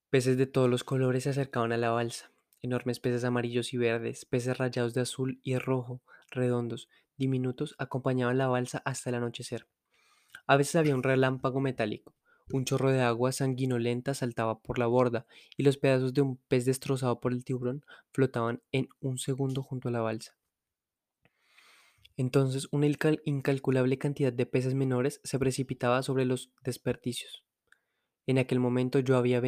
Peces 0.09 0.37
de 0.37 0.47
todos 0.47 0.69
los 0.69 0.83
colores 0.83 1.23
se 1.23 1.29
acercaban 1.29 1.71
a 1.73 1.77
la 1.77 1.91
balsa. 1.91 2.31
Enormes 2.61 2.99
peces 2.99 3.23
amarillos 3.23 3.73
y 3.73 3.77
verdes, 3.77 4.25
peces 4.25 4.57
rayados 4.57 4.93
de 4.93 5.01
azul 5.01 5.39
y 5.43 5.57
rojo, 5.57 6.01
redondos, 6.31 6.89
diminutos, 7.17 7.75
acompañaban 7.77 8.37
la 8.37 8.47
balsa 8.47 8.81
hasta 8.85 9.09
el 9.09 9.15
anochecer. 9.15 9.67
A 10.47 10.57
veces 10.57 10.75
había 10.75 10.95
un 10.95 11.03
relámpago 11.03 11.59
metálico. 11.59 12.15
Un 12.49 12.63
chorro 12.63 12.91
de 12.91 13.01
agua 13.01 13.33
sanguinolenta 13.33 14.13
saltaba 14.13 14.59
por 14.61 14.79
la 14.79 14.87
borda 14.87 15.25
y 15.57 15.63
los 15.63 15.77
pedazos 15.77 16.13
de 16.13 16.21
un 16.21 16.37
pez 16.37 16.63
destrozado 16.65 17.19
por 17.19 17.33
el 17.33 17.43
tiburón 17.43 17.83
flotaban 18.13 18.61
en 18.71 18.87
un 19.01 19.17
segundo 19.17 19.63
junto 19.63 19.89
a 19.89 19.91
la 19.91 19.99
balsa. 19.99 20.37
Entonces 22.15 22.67
una 22.71 22.87
incal- 22.87 23.21
incalculable 23.25 23.97
cantidad 23.97 24.31
de 24.31 24.45
peces 24.45 24.73
menores 24.75 25.19
se 25.23 25.37
precipitaba 25.37 26.01
sobre 26.03 26.25
los 26.25 26.51
desperdicios. 26.63 27.43
En 28.25 28.37
aquel 28.37 28.59
momento 28.59 28.99
yo, 28.99 29.17
había 29.17 29.41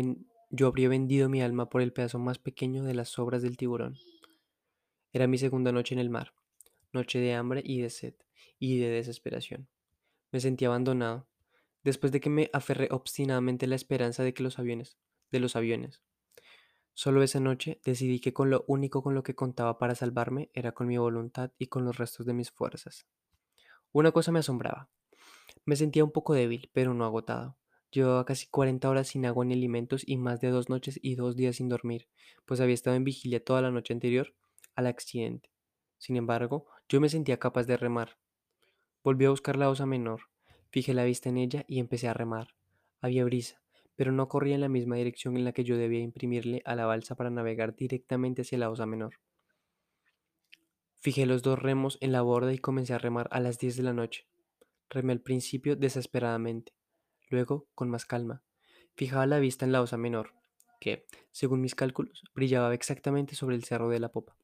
yo 0.50 0.68
habría 0.68 0.90
vendido 0.90 1.30
mi 1.30 1.42
alma 1.42 1.70
por 1.70 1.82
el 1.82 1.94
pedazo 1.94 2.20
más 2.20 2.38
pequeño 2.38 2.84
de 2.84 2.96
las 2.96 3.10
sobras 3.10 3.42
del 3.42 3.58
tiburón. 3.58 3.98
Era 5.14 5.26
mi 5.26 5.38
segunda 5.38 5.72
noche 5.72 5.96
en 5.96 6.00
el 6.00 6.10
mar, 6.10 6.34
noche 6.92 7.20
de 7.20 7.34
hambre 7.34 7.62
y 7.66 7.80
de 7.82 7.90
sed, 7.90 8.14
y 8.60 8.78
de 8.78 8.90
desesperación. 8.90 9.70
Me 10.32 10.40
sentía 10.42 10.68
abandonado, 10.68 11.29
después 11.84 12.12
de 12.12 12.20
que 12.20 12.30
me 12.30 12.50
aferré 12.54 12.88
obstinadamente 12.92 13.68
la 13.68 13.76
esperanza 13.76 14.24
de 14.24 14.34
que 14.34 14.44
los 14.44 14.60
aviones, 14.60 14.98
de 15.32 15.40
los 15.40 15.56
aviones. 15.56 16.02
Solo 16.94 17.24
esa 17.24 17.40
noche 17.40 17.80
decidí 17.86 18.20
que 18.20 18.34
con 18.34 18.50
lo 18.50 18.66
único 18.68 19.02
con 19.02 19.16
lo 19.16 19.24
que 19.24 19.36
contaba 19.36 19.78
para 19.78 19.96
salvarme 19.96 20.50
era 20.54 20.74
con 20.74 20.88
mi 20.88 20.98
voluntad 20.98 21.52
y 21.58 21.68
con 21.68 21.86
los 21.86 21.98
restos 21.98 22.26
de 22.26 22.34
mis 22.34 22.52
fuerzas. 22.52 23.08
Una 23.92 24.12
cosa 24.12 24.32
me 24.32 24.40
asombraba. 24.40 24.90
Me 25.66 25.76
sentía 25.76 26.04
un 26.04 26.12
poco 26.12 26.34
débil, 26.34 26.70
pero 26.74 26.94
no 26.94 27.06
agotado. 27.06 27.58
Llevaba 27.92 28.26
casi 28.26 28.48
40 28.48 28.88
horas 28.90 29.08
sin 29.08 29.26
agua 29.26 29.46
ni 29.46 29.54
alimentos 29.54 30.04
y 30.06 30.18
más 30.18 30.42
de 30.42 30.50
dos 30.50 30.70
noches 30.70 31.00
y 31.02 31.16
dos 31.16 31.36
días 31.36 31.56
sin 31.56 31.70
dormir, 31.70 32.08
pues 32.46 32.60
había 32.60 32.76
estado 32.76 32.96
en 32.96 33.04
vigilia 33.04 33.44
toda 33.44 33.62
la 33.62 33.72
noche 33.72 33.94
anterior 33.94 34.36
al 34.76 34.86
accidente. 34.86 35.50
Sin 35.98 36.16
embargo, 36.16 36.68
yo 36.88 37.02
me 37.02 37.10
sentía 37.10 37.40
capaz 37.40 37.66
de 37.66 37.78
remar. 37.78 38.18
Volví 39.04 39.26
a 39.26 39.32
buscar 39.32 39.56
la 39.56 39.70
osa 39.70 39.86
menor, 39.86 40.22
fijé 40.72 40.94
la 40.94 41.04
vista 41.04 41.30
en 41.30 41.38
ella 41.38 41.66
y 41.68 41.80
empecé 41.80 42.08
a 42.08 42.14
remar. 42.14 42.56
Había 43.02 43.24
brisa, 43.26 43.62
pero 43.96 44.12
no 44.12 44.28
corría 44.28 44.56
en 44.56 44.62
la 44.62 44.70
misma 44.70 44.96
dirección 44.96 45.36
en 45.38 45.46
la 45.46 45.52
que 45.52 45.64
yo 45.64 45.78
debía 45.78 46.00
imprimirle 46.00 46.62
a 46.66 46.76
la 46.76 46.86
balsa 46.86 47.16
para 47.16 47.30
navegar 47.30 47.76
directamente 47.76 48.44
hacia 48.44 48.58
la 48.58 48.70
osa 48.70 48.86
menor. 48.86 49.16
Fijé 51.02 51.26
los 51.26 51.44
dos 51.44 51.60
remos 51.60 51.98
en 52.02 52.12
la 52.12 52.22
borda 52.22 52.54
y 52.54 52.60
comencé 52.60 52.94
a 52.94 52.98
remar 52.98 53.30
a 53.32 53.40
las 53.40 53.58
10 53.58 53.78
de 53.78 53.84
la 53.84 53.94
noche. 53.94 54.28
Remé 54.90 55.14
al 55.14 55.22
principio 55.22 55.76
desesperadamente, 55.76 56.74
luego 57.30 57.68
con 57.76 57.90
más 57.90 58.06
calma. 58.06 58.44
Fijaba 58.96 59.26
la 59.26 59.40
vista 59.40 59.66
en 59.66 59.72
la 59.72 59.82
osa 59.82 59.98
menor, 59.98 60.34
que, 60.80 61.06
según 61.32 61.62
mis 61.62 61.76
cálculos, 61.76 62.24
brillaba 62.34 62.74
exactamente 62.74 63.36
sobre 63.36 63.56
el 63.56 63.64
cerro 63.64 63.90
de 63.90 64.00
la 64.00 64.12
popa. 64.12 64.36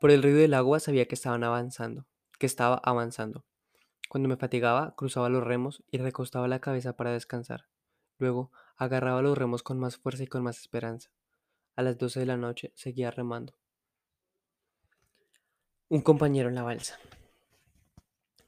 Por 0.00 0.10
el 0.10 0.22
ruido 0.22 0.38
del 0.38 0.54
agua 0.54 0.78
sabía 0.78 1.06
que 1.06 1.16
estaban 1.16 1.42
avanzando, 1.42 2.06
que 2.38 2.46
estaba 2.46 2.80
avanzando. 2.84 3.44
Cuando 4.08 4.28
me 4.28 4.36
fatigaba, 4.36 4.94
cruzaba 4.96 5.28
los 5.28 5.44
remos 5.44 5.84
y 5.90 5.98
recostaba 5.98 6.48
la 6.48 6.60
cabeza 6.60 6.96
para 6.96 7.12
descansar. 7.12 7.66
Luego, 8.18 8.50
agarraba 8.76 9.20
los 9.20 9.36
remos 9.36 9.62
con 9.62 9.78
más 9.78 9.98
fuerza 9.98 10.22
y 10.22 10.26
con 10.26 10.42
más 10.42 10.58
esperanza. 10.58 11.10
A 11.76 11.82
las 11.82 11.98
12 11.98 12.20
de 12.20 12.26
la 12.26 12.38
noche 12.38 12.72
seguía 12.74 13.10
remando. 13.10 13.54
Un 15.88 16.00
compañero 16.00 16.48
en 16.48 16.54
la 16.54 16.62
balsa. 16.62 16.98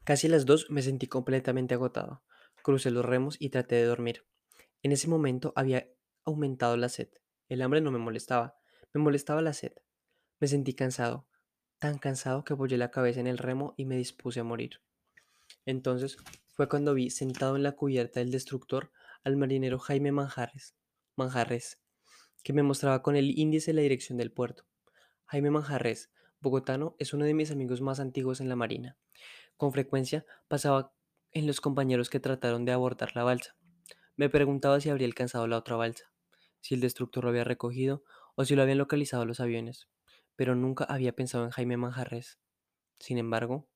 Casi 0.03 0.27
a 0.27 0.31
las 0.31 0.45
dos 0.45 0.69
me 0.71 0.81
sentí 0.81 1.07
completamente 1.07 1.75
agotado. 1.75 2.23
Crucé 2.63 2.91
los 2.91 3.05
remos 3.05 3.37
y 3.39 3.49
traté 3.49 3.75
de 3.75 3.85
dormir. 3.85 4.25
En 4.83 4.91
ese 4.91 5.07
momento 5.07 5.53
había 5.55 5.87
aumentado 6.25 6.75
la 6.75 6.89
sed. 6.89 7.09
El 7.49 7.61
hambre 7.61 7.81
no 7.81 7.91
me 7.91 7.99
molestaba, 7.99 8.57
me 8.93 9.01
molestaba 9.01 9.41
la 9.41 9.53
sed. 9.53 9.73
Me 10.39 10.47
sentí 10.47 10.73
cansado, 10.73 11.27
tan 11.77 11.99
cansado 11.99 12.43
que 12.43 12.53
apoyé 12.53 12.77
la 12.77 12.91
cabeza 12.91 13.19
en 13.19 13.27
el 13.27 13.37
remo 13.37 13.75
y 13.77 13.85
me 13.85 13.95
dispuse 13.95 14.39
a 14.39 14.43
morir. 14.43 14.81
Entonces 15.65 16.17
fue 16.49 16.67
cuando 16.67 16.93
vi 16.93 17.09
sentado 17.09 17.55
en 17.55 17.63
la 17.63 17.73
cubierta 17.73 18.19
del 18.19 18.31
destructor 18.31 18.91
al 19.23 19.37
marinero 19.37 19.79
Jaime 19.79 20.11
Manjarres, 20.11 20.75
Manjarres, 21.15 21.79
que 22.43 22.53
me 22.53 22.63
mostraba 22.63 23.01
con 23.01 23.15
el 23.15 23.37
índice 23.37 23.73
la 23.73 23.81
dirección 23.81 24.17
del 24.17 24.31
puerto. 24.31 24.65
Jaime 25.25 25.51
Manjarres, 25.51 26.11
bogotano, 26.39 26.95
es 26.99 27.13
uno 27.13 27.25
de 27.25 27.33
mis 27.33 27.51
amigos 27.51 27.81
más 27.81 27.99
antiguos 27.99 28.41
en 28.41 28.49
la 28.49 28.55
marina. 28.55 28.97
Con 29.57 29.71
frecuencia 29.71 30.25
pasaba 30.47 30.93
en 31.31 31.47
los 31.47 31.61
compañeros 31.61 32.09
que 32.09 32.19
trataron 32.19 32.65
de 32.65 32.71
abordar 32.71 33.15
la 33.15 33.23
balsa. 33.23 33.55
Me 34.15 34.29
preguntaba 34.29 34.81
si 34.81 34.89
habría 34.89 35.07
alcanzado 35.07 35.47
la 35.47 35.57
otra 35.57 35.75
balsa, 35.75 36.11
si 36.59 36.75
el 36.75 36.81
destructor 36.81 37.23
lo 37.23 37.29
había 37.29 37.43
recogido 37.43 38.03
o 38.35 38.45
si 38.45 38.55
lo 38.55 38.63
habían 38.63 38.77
localizado 38.77 39.25
los 39.25 39.39
aviones, 39.39 39.87
pero 40.35 40.55
nunca 40.55 40.83
había 40.85 41.15
pensado 41.15 41.45
en 41.45 41.51
Jaime 41.51 41.77
Manjarres. 41.77 42.39
Sin 42.99 43.17
embargo, 43.17 43.67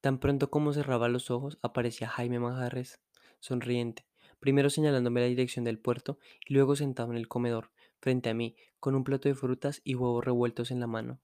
tan 0.00 0.18
pronto 0.18 0.50
como 0.50 0.72
cerraba 0.72 1.08
los 1.08 1.30
ojos 1.30 1.58
aparecía 1.62 2.08
Jaime 2.08 2.38
Manjarres, 2.38 3.00
sonriente, 3.40 4.06
primero 4.40 4.70
señalándome 4.70 5.20
la 5.20 5.26
dirección 5.26 5.64
del 5.64 5.78
puerto 5.78 6.18
y 6.46 6.54
luego 6.54 6.76
sentado 6.76 7.10
en 7.10 7.16
el 7.16 7.28
comedor, 7.28 7.70
frente 8.00 8.30
a 8.30 8.34
mí, 8.34 8.56
con 8.80 8.94
un 8.94 9.04
plato 9.04 9.28
de 9.28 9.34
frutas 9.34 9.80
y 9.84 9.94
huevos 9.94 10.24
revueltos 10.24 10.70
en 10.70 10.80
la 10.80 10.86
mano. 10.86 11.20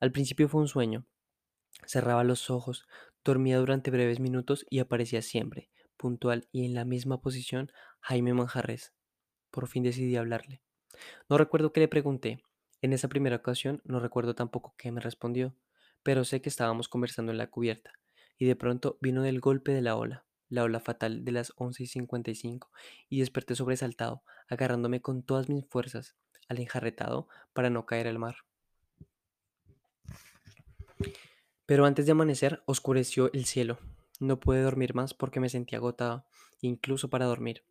Al 0.00 0.12
principio 0.12 0.48
fue 0.48 0.60
un 0.60 0.68
sueño. 0.68 1.06
Cerraba 1.86 2.24
los 2.24 2.50
ojos, 2.50 2.86
dormía 3.24 3.58
durante 3.58 3.90
breves 3.90 4.20
minutos 4.20 4.66
y 4.68 4.80
aparecía 4.80 5.22
siempre, 5.22 5.70
puntual 5.96 6.48
y 6.52 6.64
en 6.64 6.74
la 6.74 6.84
misma 6.84 7.20
posición, 7.20 7.70
Jaime 8.00 8.34
Manjarres. 8.34 8.92
Por 9.50 9.68
fin 9.68 9.82
decidí 9.82 10.16
hablarle. 10.16 10.62
No 11.28 11.38
recuerdo 11.38 11.72
qué 11.72 11.80
le 11.80 11.88
pregunté. 11.88 12.42
En 12.80 12.92
esa 12.92 13.08
primera 13.08 13.36
ocasión 13.36 13.80
no 13.84 14.00
recuerdo 14.00 14.34
tampoco 14.34 14.74
qué 14.76 14.92
me 14.92 15.00
respondió, 15.00 15.54
pero 16.08 16.24
sé 16.24 16.40
que 16.40 16.48
estábamos 16.48 16.88
conversando 16.88 17.32
en 17.32 17.36
la 17.36 17.50
cubierta, 17.50 17.92
y 18.38 18.46
de 18.46 18.56
pronto 18.56 18.96
vino 19.02 19.22
del 19.22 19.40
golpe 19.40 19.72
de 19.72 19.82
la 19.82 19.94
ola 19.94 20.24
la 20.48 20.64
ola 20.64 20.80
fatal 20.80 21.22
de 21.22 21.32
las 21.32 21.52
11 21.56 21.82
y 21.82 21.86
55, 21.86 22.70
y 23.10 23.20
desperté 23.20 23.54
sobresaltado, 23.54 24.22
agarrándome 24.48 25.02
con 25.02 25.22
todas 25.22 25.50
mis 25.50 25.66
fuerzas 25.66 26.16
al 26.48 26.60
enjarretado 26.60 27.28
para 27.52 27.68
no 27.68 27.84
caer 27.84 28.08
al 28.08 28.18
mar. 28.18 28.36
Pero 31.66 31.84
antes 31.84 32.06
de 32.06 32.12
amanecer, 32.12 32.62
oscureció 32.64 33.30
el 33.34 33.44
cielo. 33.44 33.78
No 34.18 34.40
pude 34.40 34.62
dormir 34.62 34.94
más 34.94 35.12
porque 35.12 35.40
me 35.40 35.50
sentía 35.50 35.76
agotado, 35.76 36.24
incluso 36.62 37.10
para 37.10 37.26
dormir. 37.26 37.64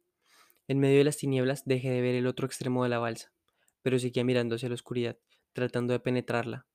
En 0.67 0.77
medio 0.77 0.99
de 0.99 1.05
las 1.05 1.17
tinieblas 1.17 1.65
dejé 1.65 1.89
de 1.89 2.01
ver 2.01 2.13
el 2.13 2.27
otro 2.27 2.45
extremo 2.45 2.83
de 2.83 2.89
la 2.89 2.99
balsa, 2.99 3.31
pero 3.81 3.97
seguía 3.97 4.23
mirando 4.23 4.57
hacia 4.57 4.69
la 4.69 4.75
oscuridad, 4.75 5.17
tratando 5.53 5.93
de 5.93 5.99
penetrarla. 6.01 6.67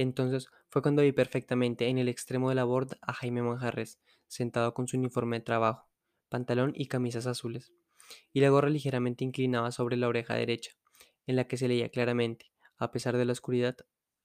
Entonces 0.00 0.48
fue 0.70 0.80
cuando 0.80 1.02
vi 1.02 1.12
perfectamente 1.12 1.88
en 1.88 1.98
el 1.98 2.08
extremo 2.08 2.48
de 2.48 2.54
la 2.54 2.64
borda 2.64 2.96
a 3.02 3.12
Jaime 3.12 3.42
Manjarres, 3.42 4.00
sentado 4.28 4.72
con 4.72 4.88
su 4.88 4.96
uniforme 4.96 5.40
de 5.40 5.44
trabajo, 5.44 5.90
pantalón 6.30 6.72
y 6.74 6.86
camisas 6.86 7.26
azules, 7.26 7.74
y 8.32 8.40
la 8.40 8.48
gorra 8.48 8.70
ligeramente 8.70 9.24
inclinada 9.24 9.72
sobre 9.72 9.98
la 9.98 10.08
oreja 10.08 10.32
derecha, 10.32 10.72
en 11.26 11.36
la 11.36 11.46
que 11.46 11.58
se 11.58 11.68
leía 11.68 11.90
claramente, 11.90 12.50
a 12.78 12.90
pesar 12.92 13.18
de 13.18 13.26
la 13.26 13.32
oscuridad, 13.32 13.76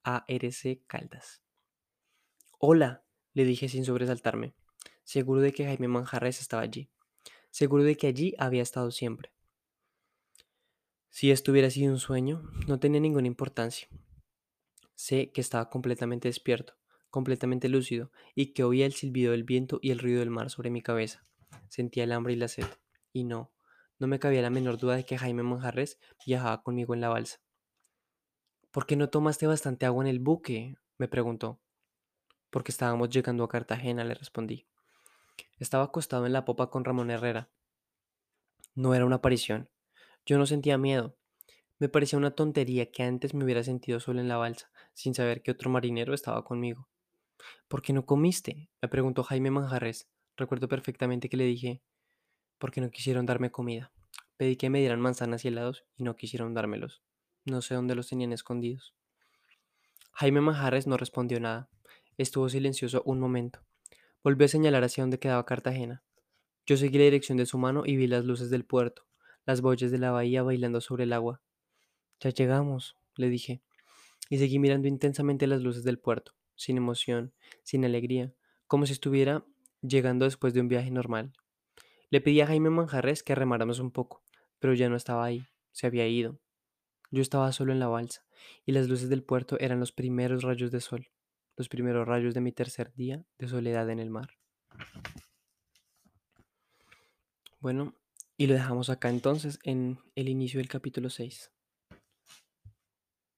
ARC 0.04 0.86
Caldas. 0.88 1.44
Hola, 2.58 3.04
le 3.34 3.44
dije 3.44 3.68
sin 3.68 3.84
sobresaltarme, 3.84 4.56
seguro 5.04 5.42
de 5.42 5.52
que 5.52 5.66
Jaime 5.66 5.90
Manjarres 5.90 6.40
estaba 6.40 6.62
allí, 6.62 6.90
seguro 7.50 7.84
de 7.84 7.98
que 7.98 8.08
allí 8.08 8.34
había 8.38 8.64
estado 8.64 8.92
siempre. 8.92 9.34
Si 11.10 11.32
esto 11.32 11.52
hubiera 11.52 11.70
sido 11.70 11.92
un 11.92 12.00
sueño, 12.00 12.50
no 12.66 12.80
tenía 12.80 13.02
ninguna 13.02 13.28
importancia. 13.28 13.90
Sé 14.96 15.32
que 15.32 15.42
estaba 15.42 15.70
completamente 15.70 16.28
despierto, 16.28 16.78
completamente 17.10 17.70
lúcido, 17.70 18.12
y 18.34 18.54
que 18.54 18.64
oía 18.64 18.86
el 18.86 18.94
silbido 18.94 19.32
del 19.32 19.44
viento 19.44 19.80
y 19.82 19.92
el 19.92 20.00
ruido 20.00 20.20
del 20.20 20.30
mar 20.30 20.50
sobre 20.50 20.70
mi 20.70 20.82
cabeza. 20.82 21.26
Sentía 21.70 22.06
el 22.06 22.12
hambre 22.12 22.34
y 22.34 22.38
la 22.38 22.48
sed. 22.48 22.66
Y 23.14 23.24
no, 23.24 23.52
no 24.00 24.08
me 24.08 24.20
cabía 24.20 24.42
la 24.42 24.50
menor 24.50 24.78
duda 24.78 24.96
de 24.96 25.06
que 25.06 25.18
Jaime 25.18 25.44
Manjarres 25.44 26.00
viajaba 26.26 26.64
conmigo 26.64 26.94
en 26.94 27.02
la 27.02 27.10
balsa. 27.10 27.40
¿Por 28.72 28.86
qué 28.86 28.96
no 28.96 29.10
tomaste 29.10 29.48
bastante 29.48 29.86
agua 29.86 30.04
en 30.04 30.10
el 30.10 30.20
buque? 30.20 30.76
me 30.98 31.08
preguntó. 31.08 31.62
Porque 32.50 32.72
estábamos 32.72 33.10
llegando 33.10 33.44
a 33.44 33.50
Cartagena, 33.50 34.04
le 34.04 34.16
respondí. 34.16 34.68
Estaba 35.60 35.86
acostado 35.86 36.26
en 36.26 36.34
la 36.34 36.44
popa 36.44 36.70
con 36.70 36.84
Ramón 36.84 37.12
Herrera. 37.12 37.50
No 38.74 38.94
era 38.94 39.06
una 39.06 39.18
aparición. 39.18 39.70
Yo 40.26 40.38
no 40.38 40.46
sentía 40.46 40.78
miedo. 40.78 41.16
Me 41.78 41.90
parecía 41.90 42.18
una 42.18 42.32
tontería 42.32 42.90
que 42.90 43.04
antes 43.04 43.34
me 43.34 43.44
hubiera 43.44 43.64
sentido 43.64 44.00
solo 44.00 44.22
en 44.22 44.30
la 44.30 44.38
balsa, 44.38 44.72
sin 44.94 45.14
saber 45.14 45.42
que 45.42 45.52
otro 45.52 45.70
marinero 45.70 46.14
estaba 46.14 46.44
conmigo. 46.44 46.88
¿Por 47.68 47.82
qué 47.82 47.92
no 47.92 48.06
comiste? 48.06 48.70
me 48.82 48.88
preguntó 48.88 49.24
Jaime 49.24 49.52
Manjarres. 49.52 50.10
Recuerdo 50.38 50.68
perfectamente 50.68 51.30
que 51.30 51.38
le 51.38 51.46
dije, 51.46 51.82
porque 52.58 52.82
no 52.82 52.90
quisieron 52.92 53.26
darme 53.26 53.52
comida. 53.52 53.92
Pedí 54.38 54.56
que 54.56 54.70
me 54.70 54.80
dieran 54.80 55.02
manzanas 55.02 55.46
y 55.46 55.50
helados 55.50 55.86
y 55.98 56.04
no 56.04 56.16
quisieron 56.16 56.54
dármelos. 56.54 57.02
No 57.46 57.62
sé 57.62 57.76
dónde 57.76 57.96
los 57.96 58.08
tenían 58.08 58.34
escondidos. 58.34 58.96
Jaime 60.14 60.42
Manjarres 60.42 60.88
no 60.88 60.98
respondió 60.98 61.40
nada. 61.40 61.70
Estuvo 62.18 62.50
silencioso 62.50 63.04
un 63.06 63.20
momento. 63.20 63.60
Volvió 64.24 64.46
a 64.46 64.50
señalar 64.50 64.84
hacia 64.84 65.04
donde 65.04 65.20
quedaba 65.20 65.46
Cartagena. 65.46 66.04
Yo 66.66 66.78
seguí 66.78 66.98
la 66.98 67.04
dirección 67.04 67.38
de 67.38 67.46
su 67.46 67.58
mano 67.58 67.84
y 67.86 67.96
vi 67.96 68.08
las 68.08 68.26
luces 68.26 68.50
del 68.50 68.66
puerto, 68.66 69.06
las 69.46 69.62
boyas 69.62 69.92
de 69.92 70.00
la 70.00 70.12
bahía 70.12 70.42
bailando 70.42 70.82
sobre 70.82 71.04
el 71.04 71.14
agua. 71.14 71.42
Ya 72.20 72.30
llegamos, 72.30 72.96
le 73.16 73.30
dije, 73.30 73.62
y 74.30 74.38
seguí 74.38 74.60
mirando 74.60 74.88
intensamente 74.88 75.48
las 75.48 75.62
luces 75.62 75.84
del 75.84 76.00
puerto 76.00 76.34
sin 76.56 76.78
emoción, 76.78 77.34
sin 77.64 77.86
alegría, 77.86 78.34
como 78.68 78.86
si 78.86 78.94
estuviera 78.94 79.46
llegando 79.82 80.26
después 80.26 80.54
de 80.54 80.62
un 80.62 80.68
viaje 80.68 80.90
normal. 80.90 81.34
Le 82.10 82.22
pedí 82.22 82.42
a 82.42 82.48
Jaime 82.48 82.70
Manjarres 82.70 83.24
que 83.24 83.36
remáramos 83.36 83.80
un 83.80 83.92
poco, 83.92 84.24
pero 84.60 84.74
ya 84.74 84.90
no 84.90 84.96
estaba 84.96 85.26
ahí, 85.26 85.46
se 85.72 85.88
había 85.88 86.08
ido. 86.08 86.40
Yo 87.12 87.22
estaba 87.22 87.52
solo 87.52 87.72
en 87.72 87.80
la 87.80 87.88
balsa, 87.88 88.26
y 88.66 88.72
las 88.72 88.88
luces 88.88 89.10
del 89.10 89.24
puerto 89.24 89.60
eran 89.60 89.80
los 89.80 89.92
primeros 89.92 90.44
rayos 90.44 90.72
de 90.72 90.82
sol, 90.82 91.12
los 91.56 91.70
primeros 91.70 92.08
rayos 92.08 92.34
de 92.34 92.42
mi 92.42 92.52
tercer 92.52 92.94
día 92.96 93.26
de 93.38 93.48
soledad 93.48 93.90
en 93.90 94.00
el 94.00 94.10
mar. 94.10 94.30
Bueno, 97.60 97.96
y 98.38 98.48
lo 98.48 98.54
dejamos 98.54 98.90
acá 98.90 99.10
entonces 99.10 99.60
en 99.64 100.00
el 100.16 100.30
inicio 100.30 100.60
del 100.60 100.68
capítulo 100.68 101.10
6. 101.10 101.52